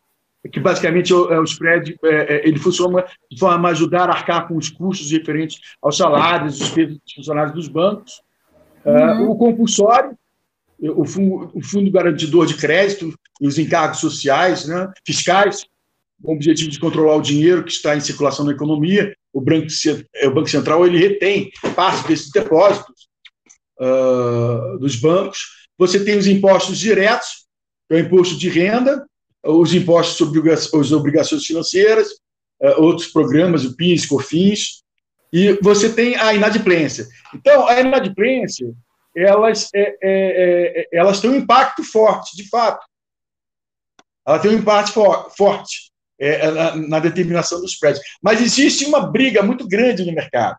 [0.50, 4.12] que basicamente é o, é spread, é, é, ele funciona de forma a ajudar a
[4.12, 8.22] arcar com os custos referentes aos salários, os dos funcionários dos bancos.
[8.84, 9.30] Uhum.
[9.30, 10.14] o compulsório,
[10.78, 15.64] o fundo, o fundo garantidor de crédito e os encargos sociais, né, fiscais,
[16.22, 19.16] com o objetivo de controlar o dinheiro que está em circulação na economia.
[19.32, 19.68] O Banco,
[20.24, 23.03] o Banco Central ele retém parte desses depósitos
[23.80, 25.66] uh, dos bancos.
[25.78, 27.46] Você tem os impostos diretos,
[27.88, 29.06] que é o imposto de renda,
[29.44, 32.08] os impostos sobre as obrigações financeiras,
[32.62, 34.82] uh, outros programas, o PIS, COFINS,
[35.32, 37.08] e você tem a inadimplência.
[37.34, 38.72] Então, a inadimplência,
[39.16, 42.86] elas, é, é, é, elas têm um impacto forte, de fato.
[44.26, 48.04] Ela tem um impacto for, forte é, na, na, determinação dos prédios.
[48.22, 50.56] Mas existe uma briga muito grande no mercado.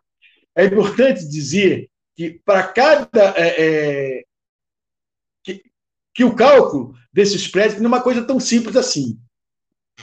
[0.54, 4.24] É importante dizer que para cada é, é,
[5.44, 5.62] que,
[6.14, 9.18] que, o cálculo desses prédios não é uma coisa tão simples assim.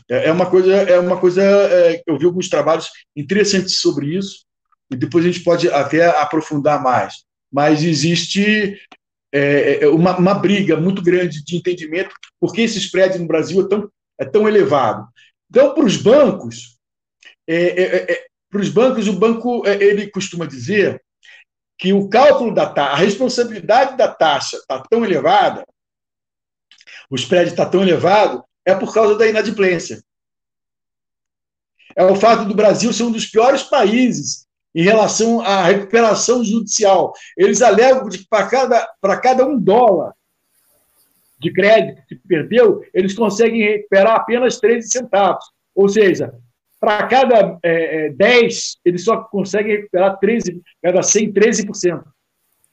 [0.09, 1.41] É, é uma coisa, é uma coisa.
[1.41, 4.45] É, eu vi alguns trabalhos interessantes sobre isso
[4.91, 7.25] e depois a gente pode até aprofundar mais.
[7.51, 8.79] Mas existe
[9.33, 13.67] é, é, uma, uma, briga muito grande de entendimento porque esses prédios no Brasil é
[13.67, 15.07] tão, é tão elevado.
[15.49, 16.77] Então, para os bancos,
[18.51, 21.01] para os bancos, o banco ele costuma dizer
[21.83, 25.65] que o cálculo da taxa, a responsabilidade da taxa está tão elevada,
[27.09, 30.01] o spread está tão elevado, é por causa da inadimplência.
[31.93, 37.11] É o fato do Brasil ser um dos piores países em relação à recuperação judicial.
[37.35, 40.13] Eles alegam que para cada, para cada um dólar
[41.37, 45.43] de crédito que perdeu, eles conseguem recuperar apenas 13 centavos.
[45.75, 46.33] Ou seja,
[46.83, 52.03] para cada é, 10, é, eles só conseguem recuperar 13, cada 100, 13%.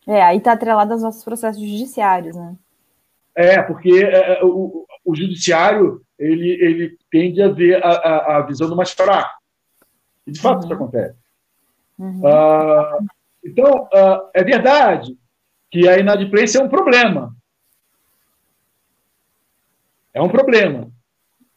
[0.04, 2.56] É, aí está atrelado aos nossos processos judiciários, né?
[3.36, 8.40] É, porque é, é, o, o, judiciário ele, ele tende a ver a, a, a
[8.42, 9.30] visão do mais fraco.
[10.26, 10.64] E, de fato, uhum.
[10.64, 11.18] isso acontece.
[11.96, 12.20] Uhum.
[12.20, 13.06] Uh,
[13.44, 15.16] então, uh, é verdade
[15.70, 17.32] que a inadimplência é um problema.
[20.12, 20.90] É um problema.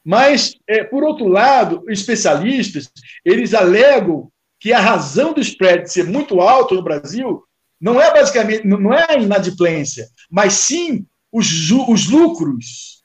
[0.03, 2.89] Mas, é, por outro lado, especialistas,
[3.23, 4.29] eles alegam
[4.59, 7.43] que a razão do spread ser muito alto no Brasil
[7.79, 13.03] não é basicamente, não é a inadimplência, mas sim os, os lucros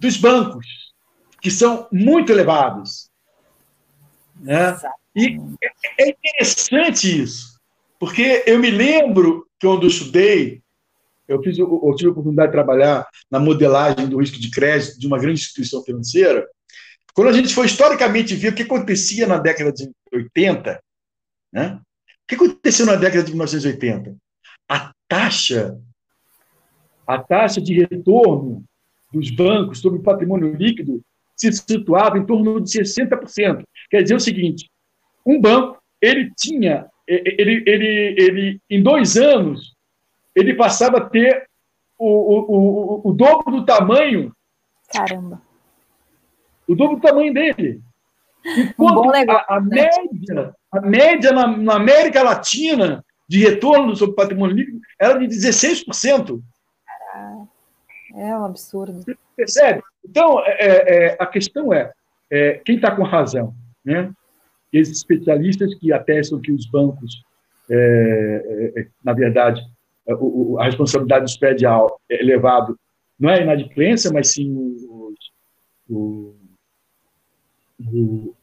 [0.00, 0.66] dos bancos,
[1.40, 3.08] que são muito elevados.
[4.40, 4.76] Né?
[5.14, 7.58] E é, é interessante isso,
[7.98, 10.62] porque eu me lembro quando eu estudei,
[11.28, 15.06] eu, fiz, eu tive a oportunidade de trabalhar na modelagem do risco de crédito de
[15.06, 16.46] uma grande instituição financeira.
[17.14, 20.80] Quando a gente foi historicamente ver o que acontecia na década de 80,
[21.52, 21.80] né?
[21.80, 24.16] o que aconteceu na década de 1980?
[24.68, 25.78] A taxa,
[27.06, 28.64] a taxa de retorno
[29.12, 31.00] dos bancos sobre o patrimônio líquido
[31.36, 33.62] se situava em torno de 60%.
[33.90, 34.68] Quer dizer o seguinte:
[35.24, 39.75] um banco ele tinha, ele, ele, ele, em dois anos,
[40.36, 41.48] ele passava a ter
[41.98, 44.30] o, o, o, o dobro do tamanho.
[44.92, 45.40] Caramba.
[46.68, 47.80] O dobro do tamanho dele.
[48.44, 49.88] Enquanto um negócio, a, a né?
[50.12, 56.40] média, a média na, na, América Latina de retorno sobre patrimônio líquido era de 16%.
[58.14, 59.02] É um absurdo.
[59.02, 59.82] Você percebe?
[60.04, 61.92] Então, é, é, é a questão é,
[62.30, 63.54] é quem está com razão?
[63.84, 64.12] Né?
[64.72, 67.24] Esses especialistas que atestam que os bancos,
[67.68, 69.60] é, é, na verdade,
[70.08, 70.12] é,
[70.60, 71.70] a responsabilidade do spread é
[72.10, 72.78] elevado
[73.18, 75.14] não é a inadimplência, mas sim o,
[75.88, 76.34] o,
[77.80, 78.34] o,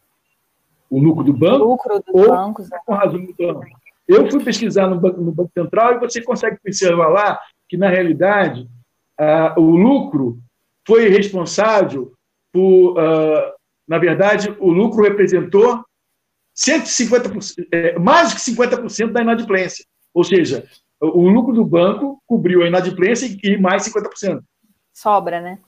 [0.90, 1.64] o lucro do banco.
[1.64, 2.72] O lucro dos ou bancos.
[2.72, 2.78] É.
[2.86, 3.66] Com razão do banco.
[4.08, 7.40] Eu fui pesquisar no banco, no banco Central e você consegue observar lá
[7.70, 8.68] que, na realidade,
[9.20, 10.40] uh, o lucro
[10.86, 12.12] foi responsável
[12.52, 13.54] por, uh,
[13.88, 15.84] na verdade, o lucro representou
[16.56, 19.86] 150%, é, mais que 50% da inadimplência.
[20.14, 20.68] Ou seja,
[21.04, 24.42] o lucro do banco cobriu a inadimplência e mais 50%.
[24.94, 25.60] Sobra, né?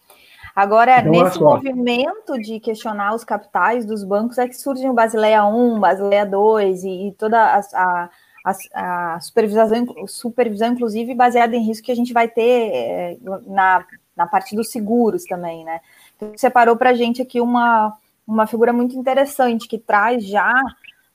[0.56, 5.46] Agora, então, nesse movimento de questionar os capitais dos bancos, é que surgem o Basileia
[5.46, 8.10] 1, Basileia 2 e, e toda a, a,
[8.46, 9.68] a, a, supervisão,
[10.08, 14.72] supervisão, inclusive, baseada em risco que a gente vai ter é, na, na parte dos
[14.72, 15.82] seguros também, né?
[16.16, 17.94] Então, separou para a gente aqui uma,
[18.26, 20.54] uma figura muito interessante que traz já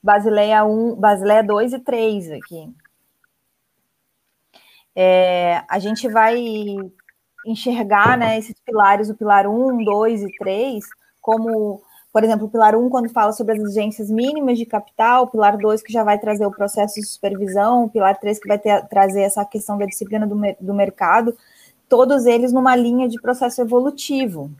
[0.03, 2.69] Basileia 1, Basileia 2 e 3 aqui.
[4.95, 6.37] É, a gente vai
[7.47, 10.85] enxergar né, esses pilares, o pilar 1, 2 e 3,
[11.21, 11.81] como,
[12.13, 15.57] por exemplo, o pilar 1, quando fala sobre as exigências mínimas de capital, o pilar
[15.57, 18.87] 2, que já vai trazer o processo de supervisão, o pilar 3, que vai ter,
[18.89, 21.37] trazer essa questão da disciplina do, do mercado,
[21.89, 24.51] todos eles numa linha de processo evolutivo.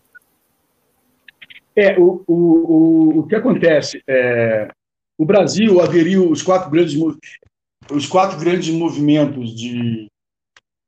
[1.77, 4.03] É, o, o, o, que acontece?
[4.07, 4.69] É,
[5.17, 6.95] o Brasil aderiu os quatro grandes,
[7.91, 10.10] os quatro grandes movimentos de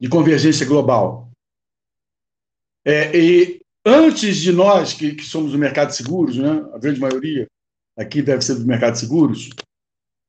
[0.03, 1.31] de convergência global.
[2.85, 6.99] É, e antes de nós, que, que, somos do mercado de seguros, né, a grande
[6.99, 7.47] maioria
[7.97, 9.51] aqui deve ser do mercado de seguros,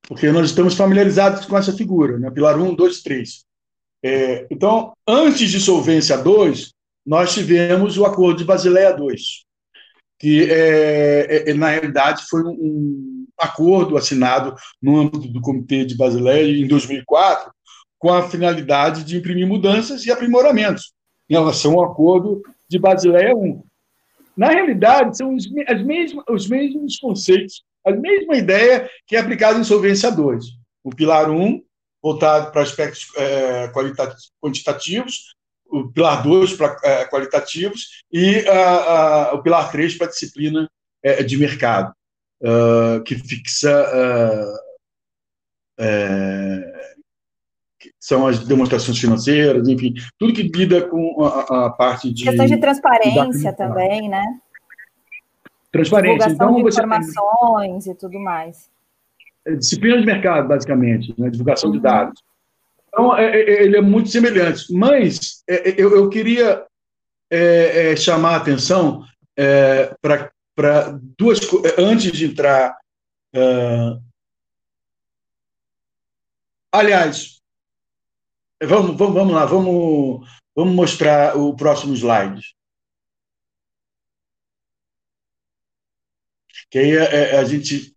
[0.04, 3.46] porque nós estamos familiarizados com essa figura, né, pilar 1, 2 e 3.
[4.06, 6.72] É, então, antes de Solvência 2,
[7.04, 9.44] nós tivemos o Acordo de Basileia 2,
[10.20, 16.64] que, é, é, na realidade, foi um acordo assinado no âmbito do Comitê de Basileia
[16.64, 17.52] em 2004,
[18.04, 20.92] com a finalidade de imprimir mudanças e aprimoramentos
[21.30, 23.62] em relação ao acordo de Basileia I.
[24.36, 29.58] Na realidade, são os, as mesmas, os mesmos conceitos, a mesma ideia que é aplicada
[29.58, 30.48] em Solvência 2.
[30.84, 31.64] O pilar 1,
[32.02, 33.72] voltado para aspectos é,
[34.42, 35.34] quantitativos,
[35.66, 40.70] o pilar 2 para é, qualitativos e a, a, o pilar 3 para disciplina
[41.02, 41.94] é, de mercado,
[42.42, 44.74] uh, que fixa uh,
[48.00, 52.24] são as demonstrações financeiras, enfim, tudo que lida com a, a parte de.
[52.24, 54.24] Questões de transparência também, né?
[55.72, 56.28] Transparência.
[56.28, 57.94] Divulgação então, de informações tem...
[57.94, 58.70] e tudo mais.
[59.46, 61.30] É disciplina de mercado, basicamente, né?
[61.30, 61.76] divulgação uhum.
[61.76, 62.22] de dados.
[62.88, 64.72] Então, é, é, ele é muito semelhante.
[64.72, 66.64] Mas é, é eu, eu, queria
[67.30, 69.04] é, chamar a atenção
[70.02, 71.74] para duas coisas.
[71.78, 72.78] Antes de entrar.
[73.36, 74.00] Uh...
[76.72, 77.42] aliás,
[78.66, 82.56] Vamos, vamos, vamos lá, vamos, vamos mostrar o próximo slide.
[86.70, 87.96] Que aí a, é, é, a gente.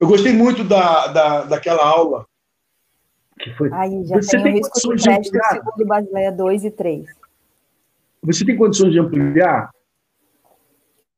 [0.00, 2.26] Eu gostei muito da, da, daquela aula.
[3.38, 3.72] Que foi...
[3.72, 7.06] Aí já Você tem, tem risco de crédito de segundo Basileia 2 e 3.
[8.22, 9.70] Você tem condições de ampliar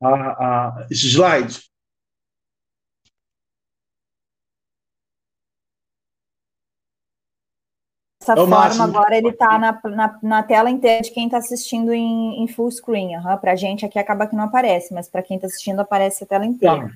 [0.01, 1.66] a, a, esse slide?
[8.27, 8.83] Dessa é forma, máximo.
[8.83, 12.69] agora ele está na, na, na, tela inteira de quem está assistindo em, em, full
[12.71, 13.15] screen.
[13.17, 13.37] Uhum.
[13.37, 16.27] Para a gente aqui acaba que não aparece, mas para quem está assistindo aparece a
[16.27, 16.87] tela inteira.
[16.87, 16.91] Tá.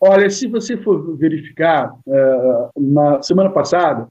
[0.00, 4.06] Olha, se você for verificar, uh, na semana passada,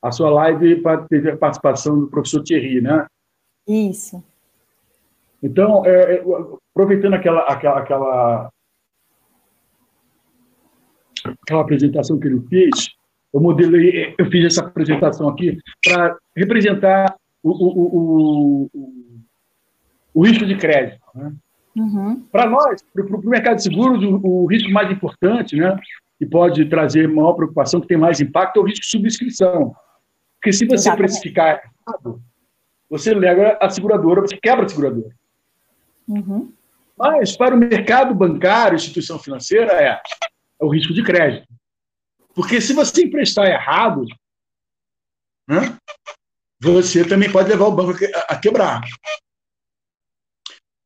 [0.00, 3.06] a sua live teve a participação do professor Thierry, né?
[3.66, 4.22] Isso.
[5.42, 6.24] Então, é, é,
[6.70, 8.50] aproveitando aquela, aquela, aquela,
[11.42, 12.90] aquela apresentação que ele fez,
[13.32, 18.90] eu modelei, eu fiz essa apresentação aqui para representar o, o, o,
[20.14, 21.00] o, risco de crédito.
[21.14, 21.32] Né?
[21.76, 22.20] Uhum.
[22.30, 25.78] Para nós, para o mercado de seguros, o, risco mais importante, né,
[26.18, 29.74] que pode trazer maior preocupação, que tem mais impacto, é o risco de subscrição.
[30.36, 31.08] Porque se você Exatamente.
[31.08, 32.22] precificar errado,
[32.90, 35.14] você leva a seguradora, você quebra a seguradora.
[36.06, 36.52] Uhum.
[36.98, 40.00] Mas para o mercado bancário, instituição financeira, é,
[40.60, 41.51] é o risco de crédito.
[42.34, 44.04] Porque se você emprestar errado,
[45.48, 45.76] né,
[46.60, 48.80] você também pode levar o banco a quebrar.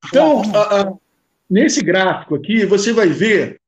[0.07, 0.95] Então, a, a,
[1.49, 3.61] nesse gráfico aqui, você vai ver,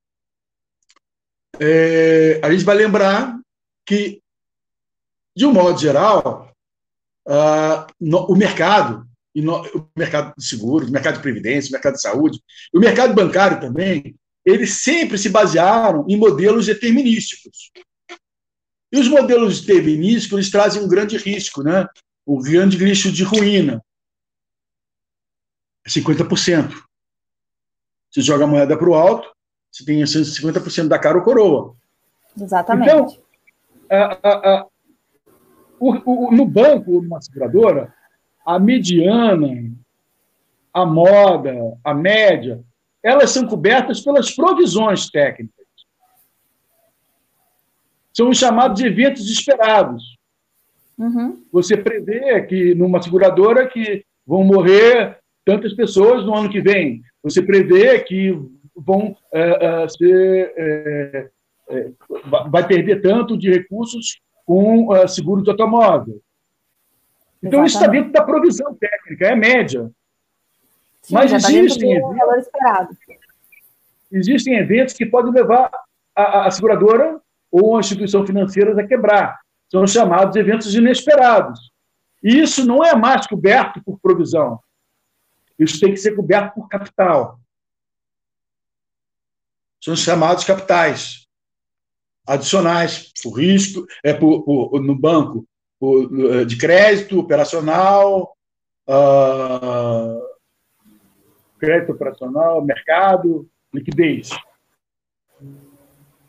[1.61, 3.39] é, a gente vai lembrar
[3.87, 4.22] que,
[5.37, 6.53] de um modo geral,
[8.01, 12.01] no, o mercado, no, o mercado de seguros, o mercado de previdência, o mercado de
[12.01, 14.16] saúde, o mercado bancário também,
[14.51, 17.70] eles sempre se basearam em modelos determinísticos.
[18.90, 21.86] E os modelos determinísticos eles trazem um grande risco, né?
[22.28, 23.82] o grande risco de ruína.
[25.88, 26.74] 50%.
[28.11, 29.30] Você joga a moeda para o alto,
[29.70, 31.74] você tem 50% da cara ou coroa.
[32.38, 32.90] Exatamente.
[32.90, 33.22] Então,
[33.90, 34.66] a, a, a,
[35.80, 37.94] o, o, no banco, numa seguradora,
[38.44, 39.72] a mediana,
[40.72, 42.62] a moda, a média,
[43.09, 45.54] elas são cobertas pelas provisões técnicas.
[48.12, 50.02] São os chamados eventos esperados.
[50.98, 51.44] Uhum.
[51.52, 57.00] Você prevê que numa seguradora que vão morrer tantas pessoas no ano que vem.
[57.22, 58.38] Você prevê que
[58.76, 61.30] vão é, é, ser, é,
[62.50, 66.20] vai perder tanto de recursos com seguro de automóvel.
[67.42, 67.68] Então, Exatamente.
[67.68, 69.90] isso está dentro da provisão técnica, é média.
[71.09, 72.98] Sim, Mas tá existem, eventos,
[74.12, 75.70] existem eventos que podem levar
[76.14, 77.18] a, a seguradora
[77.50, 79.40] ou a instituição financeira a quebrar.
[79.70, 81.72] São chamados eventos inesperados.
[82.22, 84.61] E isso não é mais coberto por provisão.
[85.59, 87.40] Isso tem que ser coberto por capital.
[89.82, 91.26] São chamados capitais
[92.26, 95.46] adicionais, por risco, é por, por no banco,
[95.80, 98.36] por, de crédito operacional,
[98.86, 100.28] uh,
[101.59, 104.30] crédito operacional, mercado, liquidez.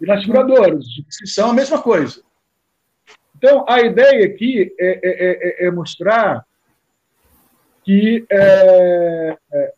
[0.01, 0.85] E nas seguradoras,
[1.25, 2.21] são a mesma coisa.
[3.37, 6.45] Então, a ideia aqui é, é, é, é mostrar
[7.83, 9.73] que é, é,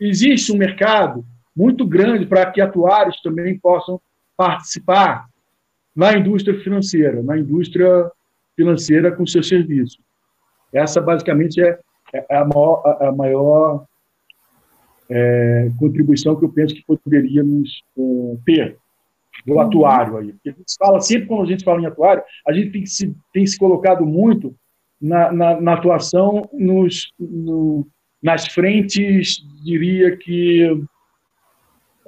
[0.00, 4.00] existe um mercado muito grande para que atuários também possam
[4.36, 5.28] participar
[5.94, 8.10] na indústria financeira, na indústria
[8.56, 10.00] financeira com seus serviços.
[10.72, 11.78] Essa, basicamente, é,
[12.12, 13.84] é a maior, a maior
[15.08, 18.78] é, contribuição que eu penso que poderíamos é, ter
[19.46, 19.60] do uhum.
[19.60, 20.32] atuário aí.
[20.32, 23.14] Porque a gente fala, sempre quando a gente fala em atuário, a gente tem se,
[23.32, 24.54] tem se colocado muito
[25.00, 27.86] na, na, na atuação nos, no,
[28.22, 30.84] nas frentes, diria que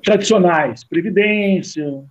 [0.05, 2.05] tradicionais, previdência,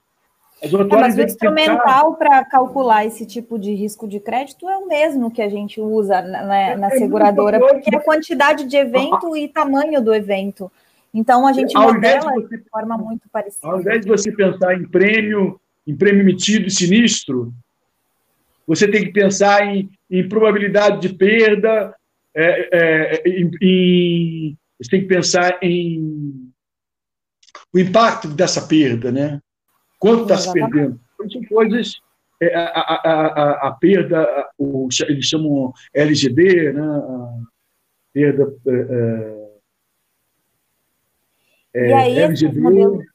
[0.61, 5.31] é, mas o instrumental para calcular esse tipo de risco de crédito é o mesmo
[5.31, 9.35] que a gente usa na, na, é, é seguradora, porque é a quantidade de evento
[9.35, 10.71] e tamanho do evento.
[11.11, 13.67] Então a gente ao modela de, você, de forma muito parecida.
[13.67, 17.51] Ao invés de você pensar em prêmio, em prêmio emitido e sinistro,
[18.67, 21.95] você tem que pensar em, em probabilidade de perda,
[22.35, 26.51] é, é, em, em, você tem que pensar em
[27.73, 29.39] o impacto dessa perda, né?
[30.01, 30.99] Quanto está se perdendo?
[31.13, 32.01] Então, são coisas.
[32.41, 36.81] É, a, a, a, a, perda, o, eles chamam LGD, né?
[36.81, 37.37] A
[38.11, 38.51] perda.
[38.67, 39.41] É,
[41.75, 43.05] é, e aí, LGD, esses modelos,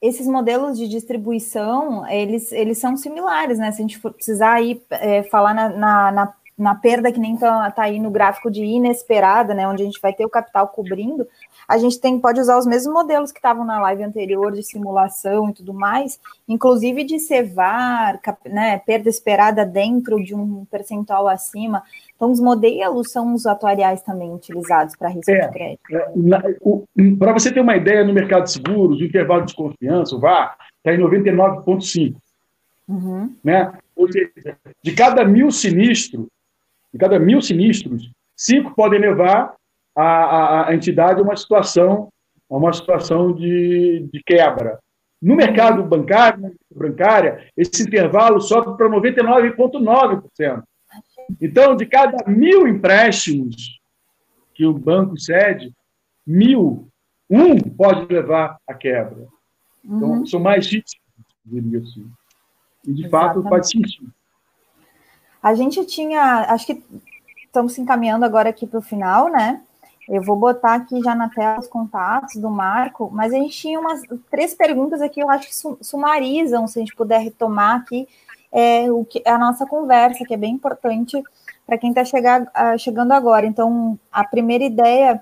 [0.00, 3.72] esses modelos de distribuição, eles, eles são similares, né?
[3.72, 7.34] Se a gente for precisar ir é, falar na, na, na, na, perda que nem
[7.34, 9.66] está tá aí no gráfico de inesperada, né?
[9.66, 11.26] Onde a gente vai ter o capital cobrindo,
[11.66, 15.50] a gente tem, pode usar os mesmos modelos que estavam na live anterior de simulação
[15.50, 21.82] e tudo mais, inclusive de cevar, né, perda esperada dentro de um percentual acima.
[22.16, 25.80] Então, os modelos são os atuariais também utilizados para risco é, de crédito.
[25.92, 30.20] É, para você ter uma ideia, no mercado de seguros, o intervalo de confiança, o
[30.20, 32.16] VAR, está em 99,5.
[32.88, 33.34] Uhum.
[33.44, 33.72] Né?
[33.94, 36.26] Ou seja, de cada mil sinistros,
[36.92, 39.54] de cada mil sinistros, cinco podem levar
[39.96, 42.08] a, a, a entidade a uma situação,
[42.50, 44.78] a uma situação de, de quebra.
[45.20, 50.62] No mercado bancário, bancária, esse intervalo sobe para 99,9%.
[51.40, 53.78] Então, de cada mil empréstimos
[54.54, 55.72] que o banco cede,
[56.26, 56.88] mil,
[57.28, 59.26] um pode levar à quebra.
[59.84, 60.26] Então, uhum.
[60.26, 61.00] são mais riscos,
[61.44, 62.06] diria assim.
[62.86, 63.10] E, de Exatamente.
[63.10, 64.12] fato, faz sentido.
[65.42, 66.82] A gente tinha, acho que
[67.44, 69.60] estamos se encaminhando agora aqui para o final, né?
[70.08, 73.78] Eu vou botar aqui já na tela os contatos do Marco, mas a gente tinha
[73.78, 78.08] umas três perguntas aqui, eu acho que sumarizam, se a gente puder retomar aqui
[78.52, 81.22] é, o que, a nossa conversa, que é bem importante
[81.64, 82.02] para quem está
[82.76, 83.46] chegando agora.
[83.46, 85.20] Então, a primeira ideia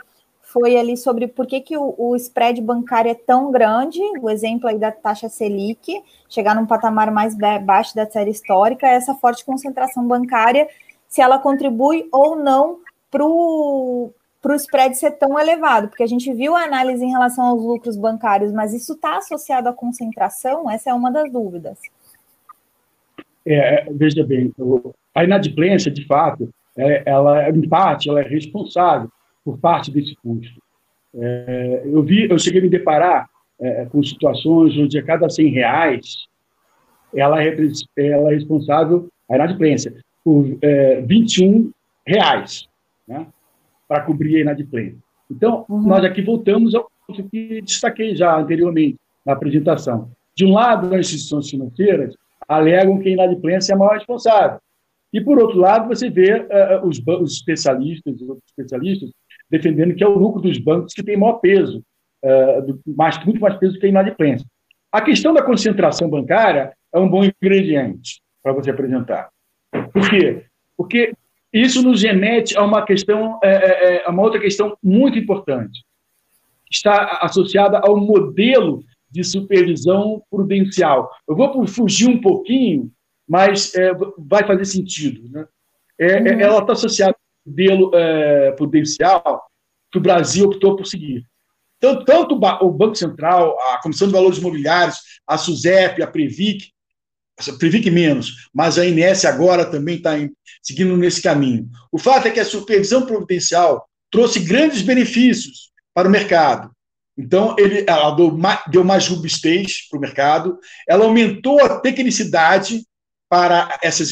[0.49, 4.67] foi ali sobre por que, que o, o, spread bancário é tão grande, o exemplo
[4.67, 10.07] aí da taxa Selic, chegar num patamar mais baixo da série histórica, essa forte concentração
[10.09, 10.67] bancária,
[11.07, 12.79] se ela contribui ou não
[13.11, 14.13] para o
[14.55, 18.51] spread ser tão elevado, porque a gente viu a análise em relação aos lucros bancários,
[18.51, 20.71] mas isso está associado à concentração?
[20.71, 21.79] Essa é uma das dúvidas.
[23.47, 24.51] É, veja bem,
[25.15, 29.11] a inadimplência, de fato, é, ela, em parte, ela é responsável
[29.49, 30.61] por parte desse custo.
[31.15, 33.27] É, eu vi, eu cheguei a me deparar
[33.59, 36.27] é, com situações onde a cada 100 reais
[37.17, 37.57] ela é,
[37.97, 40.45] ela é responsável, a inadimplência, por
[41.07, 41.73] 21
[42.05, 42.69] é, reais.
[43.07, 43.27] Né?
[43.89, 44.99] para cobrir a inadimplência.
[45.31, 45.81] Então, uhum.
[45.81, 50.11] nós aqui voltamos ao ponto que destaquei já anteriormente na apresentação.
[50.37, 52.15] De um lado, as instituições financeiras
[52.47, 54.61] alegam que a inadimplência é a maior responsável.
[55.11, 59.11] E, por outro lado, você vê uh, os, os, especialistas, os outros especialistas,
[59.51, 61.83] defendendo que é o lucro dos bancos que tem maior peso,
[62.25, 64.47] uh, mais, muito mais peso que a inadimplência.
[64.91, 69.29] A questão da concentração bancária é um bom ingrediente para você apresentar.
[69.93, 70.45] Por quê?
[70.77, 71.13] Porque
[71.53, 75.85] isso nos remete a uma questão, é, é, é, a uma outra questão muito importante.
[76.71, 81.11] Está associada ao modelo de supervisão prudencial.
[81.27, 82.91] Eu vou fugir um pouquinho,
[83.27, 85.29] mas é, vai fazer sentido.
[85.31, 85.47] Né?
[86.01, 86.41] Uhum.
[86.41, 87.17] Ela está associada
[87.49, 89.45] modelo é, prudencial
[89.91, 91.25] que o Brasil optou por seguir.
[91.79, 96.71] Então, tanto o Banco Central, a Comissão de Valores Imobiliários, a SUSEP, a Previc,
[97.59, 100.11] Previc menos, mas a INS agora também está
[100.61, 101.69] seguindo nesse caminho.
[101.93, 106.71] O fato é que a supervisão providencial trouxe grandes benefícios para o mercado.
[107.17, 112.85] Então, ele, ela deu mais, deu mais robustez para o mercado, ela aumentou a tecnicidade
[113.29, 114.11] para essas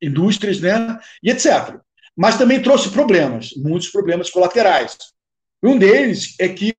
[0.00, 1.80] indústrias, né, e etc.
[2.16, 4.96] Mas também trouxe problemas, muitos problemas colaterais.
[5.62, 6.74] Um deles é que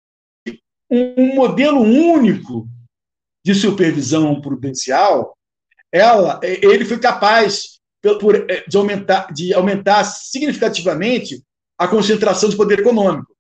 [0.90, 2.68] um modelo único
[3.46, 5.38] de supervisão prudencial
[5.92, 11.44] ela, ele foi capaz eh, de, aumentar, de aumentar significativamente
[11.78, 13.36] a concentração de poder econômico.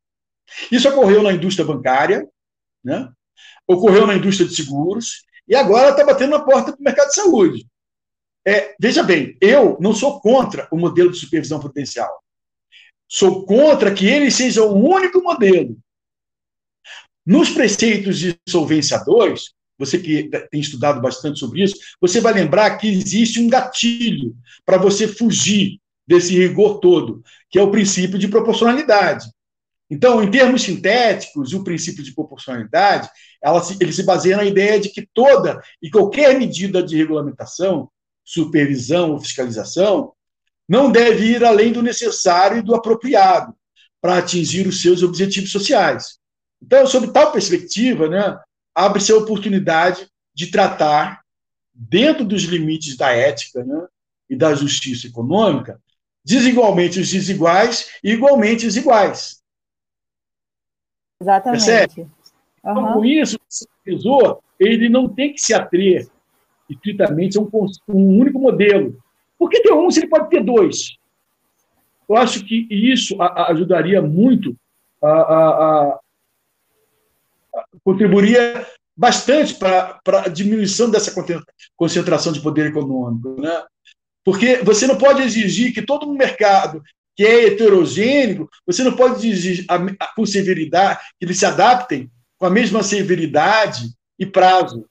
[0.71, 2.27] Isso ocorreu na indústria bancária,
[2.83, 3.09] né?
[3.67, 7.67] ocorreu na indústria de seguros, e agora está batendo na porta do mercado de saúde.
[8.47, 12.09] É, veja bem, eu não sou contra o modelo de supervisão prudencial.
[13.05, 15.77] Sou contra que ele seja o único modelo.
[17.25, 22.77] Nos preceitos de solvência 2, você que tem estudado bastante sobre isso, você vai lembrar
[22.77, 24.33] que existe um gatilho
[24.65, 29.29] para você fugir desse rigor todo, que é o princípio de proporcionalidade.
[29.89, 33.09] Então, em termos sintéticos, o princípio de proporcionalidade,
[33.65, 37.89] se, ele se baseia na ideia de que toda e qualquer medida de regulamentação,
[38.27, 40.11] supervisão ou fiscalização
[40.67, 43.55] não deve ir além do necessário e do apropriado
[44.01, 46.19] para atingir os seus objetivos sociais.
[46.61, 48.37] Então, sob tal perspectiva, né,
[48.75, 51.21] abre-se a oportunidade de tratar,
[51.73, 53.87] dentro dos limites da ética né,
[54.29, 55.79] e da justiça econômica,
[56.25, 59.41] desigualmente os desiguais e igualmente os iguais.
[61.21, 61.65] Exatamente.
[61.65, 62.01] Percebe?
[62.01, 62.09] Uhum.
[62.59, 66.09] Então, com isso, o supervisor ele não tem que se atrer
[66.69, 67.49] estritamente a um,
[67.87, 68.97] um único modelo.
[69.37, 70.97] Por que ter um se ele pode ter dois?
[72.09, 74.55] Eu acho que isso ajudaria muito
[75.01, 75.99] a, a,
[77.53, 78.65] a, contribuiria
[78.95, 81.13] bastante para a diminuição dessa
[81.75, 83.39] concentração de poder econômico.
[83.39, 83.63] Né?
[84.23, 86.81] Porque você não pode exigir que todo um mercado
[87.15, 89.65] que é heterogêneo, você não pode exigir
[90.15, 93.89] com severidade, que eles se adaptem com a mesma severidade
[94.19, 94.85] e prazo,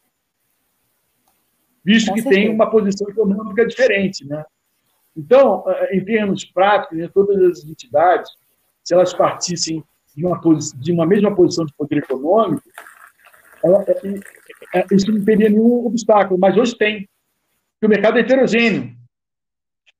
[1.86, 4.26] visto que tem uma posição econômica diferente.
[4.26, 4.44] Né?
[5.16, 8.28] Então, em termos práticos, né, todas as entidades,
[8.82, 9.84] se elas partissem
[10.16, 10.40] de uma,
[10.78, 12.68] de uma mesma posição de poder econômico,
[13.62, 17.08] ela, é, é, isso não teria nenhum obstáculo, mas hoje tem.
[17.80, 18.96] que o mercado é heterogêneo.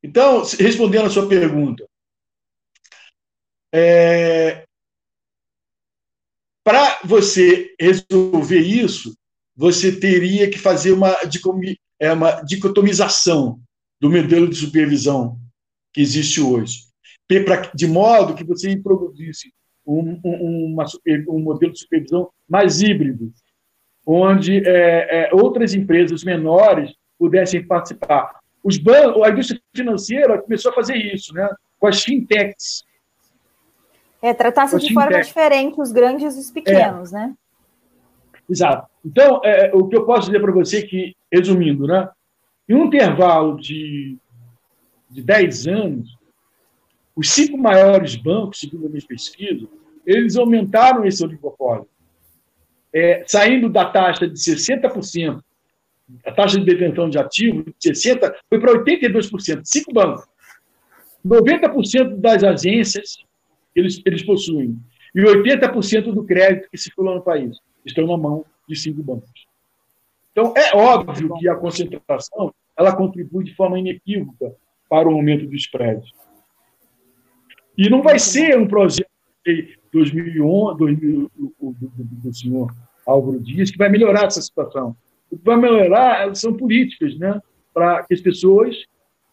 [0.02, 1.86] Então, respondendo a sua pergunta,
[3.72, 4.66] é,
[6.64, 9.16] para você resolver isso,
[9.56, 11.16] você teria que fazer uma,
[11.98, 13.58] é, uma dicotomização
[14.00, 15.38] do modelo de supervisão
[15.92, 16.82] que existe hoje,
[17.74, 19.50] de modo que você introduzisse
[19.86, 20.84] um, um, uma,
[21.28, 23.32] um modelo de supervisão mais híbrido,
[24.06, 28.40] onde é, é, outras empresas menores pudessem participar.
[28.62, 31.48] Os bancos, a indústria financeira começou a fazer isso, né?
[31.78, 32.84] com as fintechs.
[34.20, 37.16] É, tratar-se de forma diferente os grandes e os pequenos, é.
[37.16, 37.34] né?
[38.48, 38.88] Exato.
[39.04, 42.08] Então, é, o que eu posso dizer para você é que, resumindo, né,
[42.68, 44.16] em um intervalo de,
[45.10, 46.16] de 10 anos,
[47.14, 49.66] os cinco maiores bancos, segundo a minha pesquisa,
[50.04, 51.88] eles aumentaram esse oligopólio,
[52.92, 55.40] é, saindo da taxa de 60%,
[56.24, 60.24] a taxa de detenção de ativos, de 60%, foi para 82%, cinco bancos.
[61.24, 63.16] 90% das agências
[63.74, 64.78] eles, eles possuem.
[65.14, 69.46] E 80% do crédito que circula no país estão na mão de cinco bancos.
[70.32, 74.54] Então, é óbvio que a concentração ela contribui de forma inequívoca
[74.88, 76.12] para o aumento dos prédios.
[77.76, 79.08] E não vai ser um projeto
[79.44, 82.74] de 2011, 2000, do, do, do senhor
[83.06, 84.94] Álvaro Dias que vai melhorar essa situação.
[85.30, 87.40] O que vai melhorar são políticas, né?
[87.76, 88.74] para que as pessoas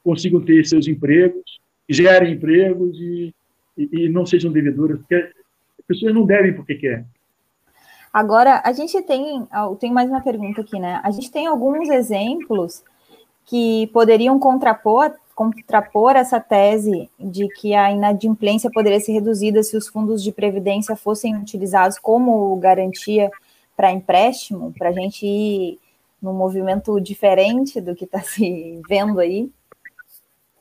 [0.04, 3.34] consigam ter seus empregos, gerem empregos e,
[3.78, 7.06] e, e não sejam devedoras, as pessoas não devem porque querem.
[8.14, 9.48] Agora, a gente tem,
[9.80, 11.02] tem mais uma pergunta aqui, né?
[11.04, 12.84] A gente tem alguns exemplos
[13.46, 19.88] que poderiam contrapor contrapor essa tese de que a inadimplência poderia ser reduzida se os
[19.88, 23.32] fundos de previdência fossem utilizados como garantia
[23.76, 25.80] para empréstimo, para a gente ir
[26.22, 29.50] num movimento diferente do que está se vendo aí?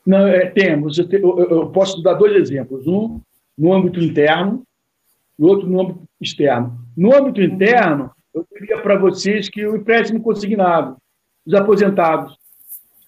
[0.05, 0.99] Não, é, temos.
[0.99, 2.87] Eu, te, eu, eu, posso dar dois exemplos.
[2.87, 3.21] Um
[3.57, 4.63] no âmbito interno
[5.39, 6.82] e outro no âmbito externo.
[6.97, 10.97] No âmbito interno, eu diria para vocês que o empréstimo consignado,
[11.47, 12.37] os aposentados,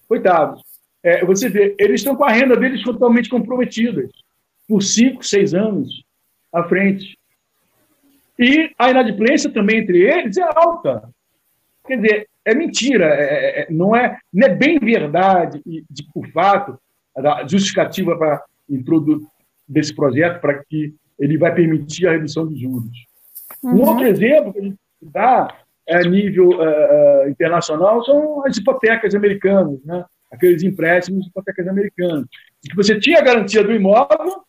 [0.09, 0.63] coitados,
[1.03, 4.11] é, você vê, eles estão com a renda deles totalmente comprometidas
[4.67, 6.03] por cinco, seis anos
[6.53, 7.19] à frente.
[8.39, 11.09] E a inadimplência também entre eles é alta.
[11.87, 16.07] Quer dizer, é mentira, é, é, é não, é, não é bem verdade e, de,
[16.15, 16.79] o fato,
[17.17, 18.43] a justificativa para
[19.69, 23.07] desse projeto para que ele vai permitir a redução dos juros.
[23.65, 23.77] Uhum.
[23.77, 25.49] Um outro exemplo que a gente dá
[25.89, 30.05] a nível uh, internacional são as hipotecas americanas, né?
[30.31, 32.27] aqueles empréstimos hipotecas americanos,
[32.65, 34.43] em que você tinha a garantia do imóvel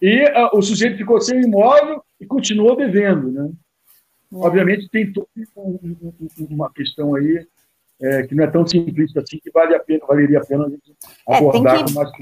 [0.00, 3.30] e uh, o sujeito ficou sem o imóvel e continuou devendo.
[3.30, 3.42] Né?
[4.30, 4.40] Uhum.
[4.42, 5.28] Obviamente, tem toda
[6.50, 7.46] uma questão aí
[8.00, 10.70] é, que não é tão simplista assim, que vale a pena, valeria a pena a
[10.70, 10.94] gente
[11.26, 11.92] abordar é, que...
[11.92, 12.12] com mais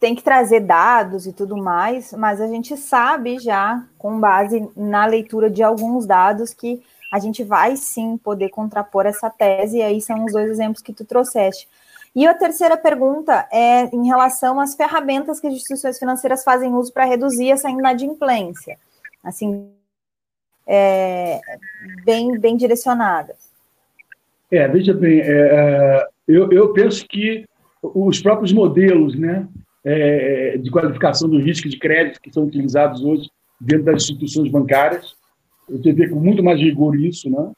[0.00, 5.04] tem que trazer dados e tudo mais, mas a gente sabe já, com base na
[5.04, 6.82] leitura de alguns dados, que
[7.12, 10.94] a gente vai sim poder contrapor essa tese, e aí são os dois exemplos que
[10.94, 11.68] tu trouxeste.
[12.16, 16.92] E a terceira pergunta é em relação às ferramentas que as instituições financeiras fazem uso
[16.92, 18.78] para reduzir essa inadimplência,
[19.22, 19.70] assim,
[20.66, 21.40] é,
[22.04, 23.36] bem, bem direcionadas.
[24.50, 27.44] É, veja bem, é, é eu, eu penso que
[27.82, 29.46] os próprios modelos, né,
[29.84, 35.14] é, de qualificação do risco de crédito que são utilizados hoje dentro das instituições bancárias.
[35.68, 37.50] Eu tenho que ver com muito mais rigor isso, né?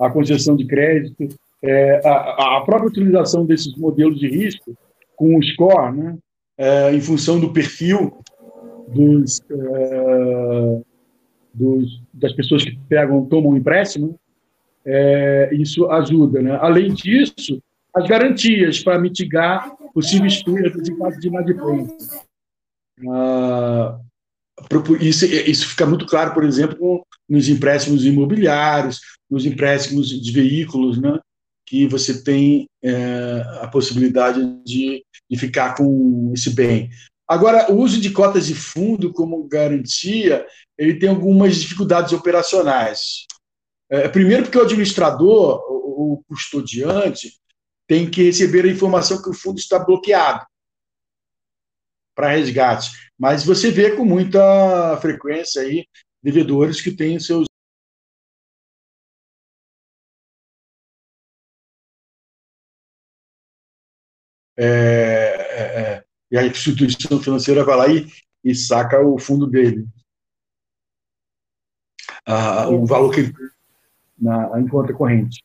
[0.00, 1.28] a concessão de crédito,
[1.62, 4.74] é, a, a, própria utilização desses modelos de risco
[5.14, 6.16] com o score, né?
[6.56, 8.18] É, em função do perfil
[8.88, 10.80] dos, é,
[11.54, 14.18] dos, das pessoas que pegam, tomam empréstimo,
[14.84, 16.42] é, isso ajuda.
[16.42, 16.58] Né?
[16.60, 17.62] Além disso,
[17.94, 22.22] as garantias para mitigar possíveis perdas em caso de inadimplência.
[23.08, 23.98] Ah,
[25.00, 31.18] isso, isso fica muito claro, por exemplo, nos empréstimos imobiliários, nos empréstimos de veículos, né,
[31.66, 36.90] que você tem é, a possibilidade de, de ficar com esse bem.
[37.28, 40.44] Agora, o uso de cotas de fundo como garantia,
[40.76, 43.24] ele tem algumas dificuldades operacionais.
[43.88, 47.32] É, primeiro, porque o administrador, o, o custodiante,
[47.90, 50.46] tem que receber a informação que o fundo está bloqueado
[52.14, 52.88] para resgate.
[53.18, 55.84] Mas você vê com muita frequência aí
[56.22, 57.46] devedores que têm seus
[64.56, 68.06] É, é, é, e a instituição financeira vai lá e,
[68.44, 69.88] e saca o fundo dele.
[72.24, 73.32] Ah, o valor que ele
[74.16, 75.42] na, em conta corrente.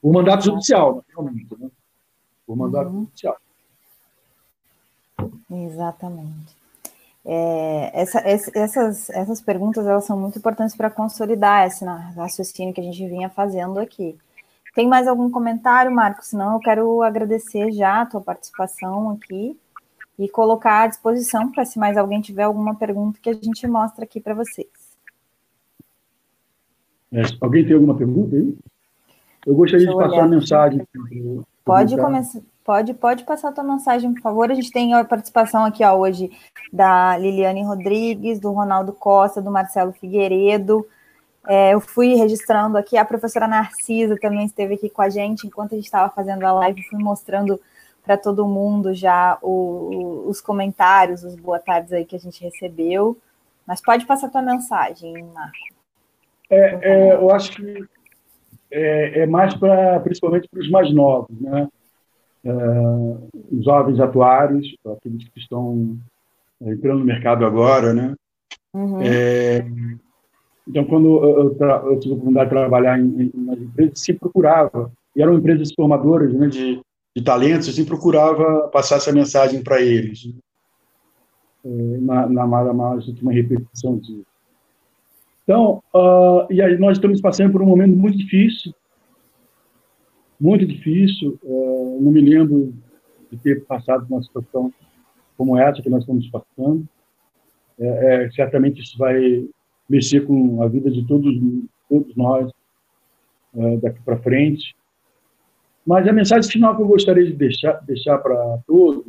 [0.00, 1.70] Por mandato judicial, naturalmente, né?
[2.46, 3.00] Por mandato uhum.
[3.00, 3.36] judicial.
[5.50, 6.56] Exatamente.
[7.26, 12.84] É, essa, essas, essas perguntas elas são muito importantes para consolidar esse raciocínio que a
[12.84, 14.16] gente vinha fazendo aqui.
[14.74, 16.26] Tem mais algum comentário, Marcos?
[16.26, 19.58] Senão eu quero agradecer já a tua participação aqui
[20.18, 24.04] e colocar à disposição para se mais alguém tiver alguma pergunta que a gente mostra
[24.04, 24.68] aqui para vocês.
[27.12, 28.56] É, alguém tem alguma pergunta aí?
[29.46, 30.86] Eu gostaria de passar a mensagem.
[31.64, 32.40] Pode começar.
[32.64, 34.50] Pode, pode passar a tua mensagem, por favor.
[34.50, 36.30] A gente tem a participação aqui ó, hoje
[36.72, 40.86] da Liliane Rodrigues, do Ronaldo Costa, do Marcelo Figueiredo.
[41.46, 45.72] É, eu fui registrando aqui, a professora Narcisa também esteve aqui com a gente enquanto
[45.72, 47.60] a gente estava fazendo a live, fui mostrando
[48.02, 53.18] para todo mundo já o, os comentários, os boa tardes aí que a gente recebeu.
[53.66, 55.74] Mas pode passar a tua mensagem, Marco.
[56.48, 57.86] É, é, eu acho que
[58.74, 61.68] é, é mais para, principalmente para os mais novos, né?
[62.44, 63.28] uh,
[63.62, 65.96] jovens atuários, aqueles que estão
[66.60, 68.14] entrando no mercado agora, né?
[68.72, 69.00] Uhum.
[69.02, 69.64] É,
[70.66, 75.22] então, quando eu, eu, tive a oportunidade de trabalhar em, em, empresas, se procurava, e
[75.22, 76.80] eram empresas formadoras né, de,
[77.14, 80.32] de talentos, assim, procurava passar essa mensagem para eles, né?
[81.66, 84.33] É, na, na, na mais última repetição disso.
[85.44, 88.74] Então, uh, e aí nós estamos passando por um momento muito difícil,
[90.40, 91.38] muito difícil.
[91.42, 92.74] Uh, não me lembro
[93.30, 94.72] de ter passado por uma situação
[95.36, 96.88] como essa que nós estamos passando.
[97.78, 99.46] É, é, certamente isso vai
[99.88, 101.34] mexer com a vida de todos,
[101.88, 102.50] todos nós
[103.54, 104.74] uh, daqui para frente.
[105.86, 109.04] Mas a mensagem final que eu gostaria de deixar, deixar para todos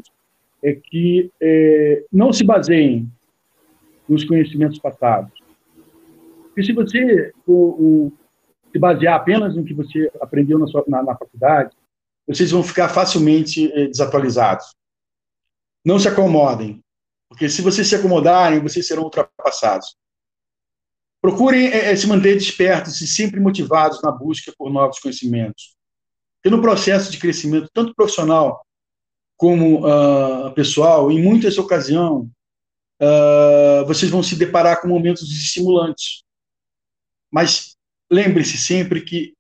[0.62, 3.08] é que é, não se baseiem
[4.10, 5.45] nos conhecimentos passados.
[6.56, 8.14] Porque se você, o,
[8.72, 11.76] se basear apenas no que você aprendeu na, sua, na, na faculdade,
[12.26, 14.74] vocês vão ficar facilmente eh, desatualizados.
[15.86, 16.82] Não se acomodem,
[17.28, 19.98] porque se vocês se acomodarem, vocês serão ultrapassados.
[21.22, 25.76] Procurem eh, se manter despertos e sempre motivados na busca por novos conhecimentos.
[26.46, 28.66] E no processo de crescimento, tanto profissional
[29.36, 32.30] como uh, pessoal, em muitas ocasiões,
[33.02, 36.25] uh, vocês vão se deparar com momentos estimulantes.
[37.36, 37.76] Mas
[38.10, 39.34] lembre-se sempre que,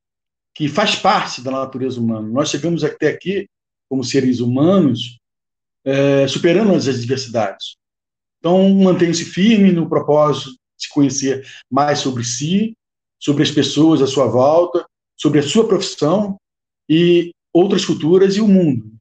[0.53, 2.27] que faz parte da natureza humana.
[2.27, 3.47] Nós chegamos até aqui,
[3.87, 5.17] como seres humanos,
[5.85, 7.77] é, superando as adversidades.
[8.37, 12.75] Então, mantenha-se firme no propósito de se conhecer mais sobre si,
[13.17, 14.85] sobre as pessoas à sua volta,
[15.15, 16.37] sobre a sua profissão
[16.89, 18.91] e outras culturas e o mundo.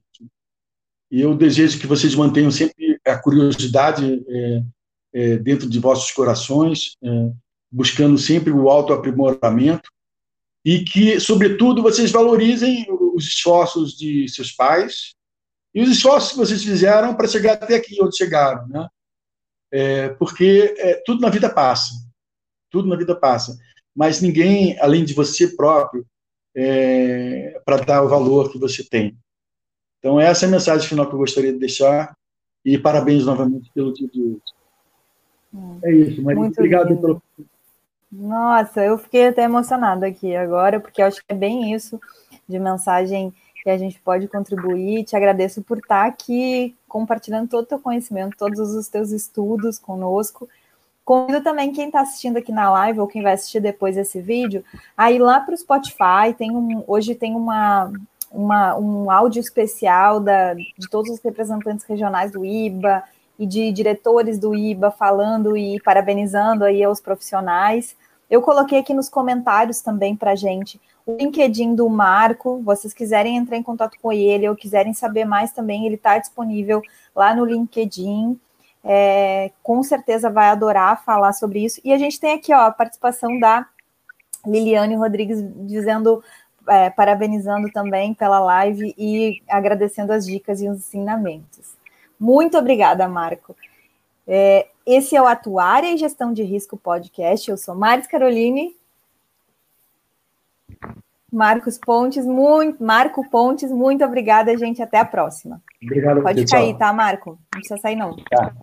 [1.11, 4.63] E eu desejo que vocês mantenham sempre a curiosidade é,
[5.13, 7.33] é, dentro de vossos corações, é,
[7.75, 9.91] buscando sempre o autoaprimoramento
[10.65, 15.15] e que, sobretudo, vocês valorizem os esforços de seus pais
[15.75, 18.89] e os esforços que vocês fizeram para chegar até aqui onde chegaram, né?
[19.73, 21.95] É, porque é, tudo na vida passa,
[22.71, 23.59] tudo na vida passa,
[23.95, 26.07] mas ninguém, além de você próprio,
[26.55, 29.19] é, para dar o valor que você tem.
[29.99, 32.17] Então, essa é a mensagem final que eu gostaria de deixar
[32.65, 34.43] e parabéns novamente pelo dia de hoje.
[35.53, 36.41] Hum, é isso, Maria.
[36.41, 37.01] Muito obrigado lindo.
[37.01, 37.23] pelo
[38.17, 42.01] nossa, eu fiquei até emocionada aqui agora, porque acho que é bem isso
[42.49, 45.05] de mensagem que a gente pode contribuir.
[45.05, 50.49] Te agradeço por estar aqui compartilhando todo o teu conhecimento, todos os teus estudos conosco.
[51.05, 54.65] Convido também quem está assistindo aqui na live ou quem vai assistir depois esse vídeo,
[54.97, 56.33] a ir lá para o Spotify.
[56.37, 57.93] Tem um, hoje tem uma,
[58.31, 63.03] uma, um áudio especial da, de todos os representantes regionais do IBA
[63.39, 67.97] e de diretores do IBA falando e parabenizando aí aos profissionais.
[68.31, 72.61] Eu coloquei aqui nos comentários também para gente o LinkedIn do Marco.
[72.63, 76.83] Vocês quiserem entrar em contato com ele ou quiserem saber mais também, ele está disponível
[77.15, 78.39] lá no LinkedIn.
[78.87, 81.81] É, com certeza vai adorar falar sobre isso.
[81.85, 83.67] E a gente tem aqui ó, a participação da
[84.47, 86.23] Liliane Rodrigues dizendo,
[86.69, 91.74] é, parabenizando também pela live e agradecendo as dicas e os ensinamentos.
[92.25, 93.55] Muito obrigada, Marco.
[94.27, 97.51] É, esse é o Atuária e Gestão de Risco Podcast.
[97.51, 98.75] Eu sou Maris Caroline.
[101.31, 104.83] Marcos Pontes, muito, Marco Pontes, muito obrigada, gente.
[104.83, 105.61] Até a próxima.
[105.83, 107.33] Obrigado, Pode você, cair, tá, Marco?
[107.33, 108.17] Não precisa sair, não.
[108.17, 108.55] Tá.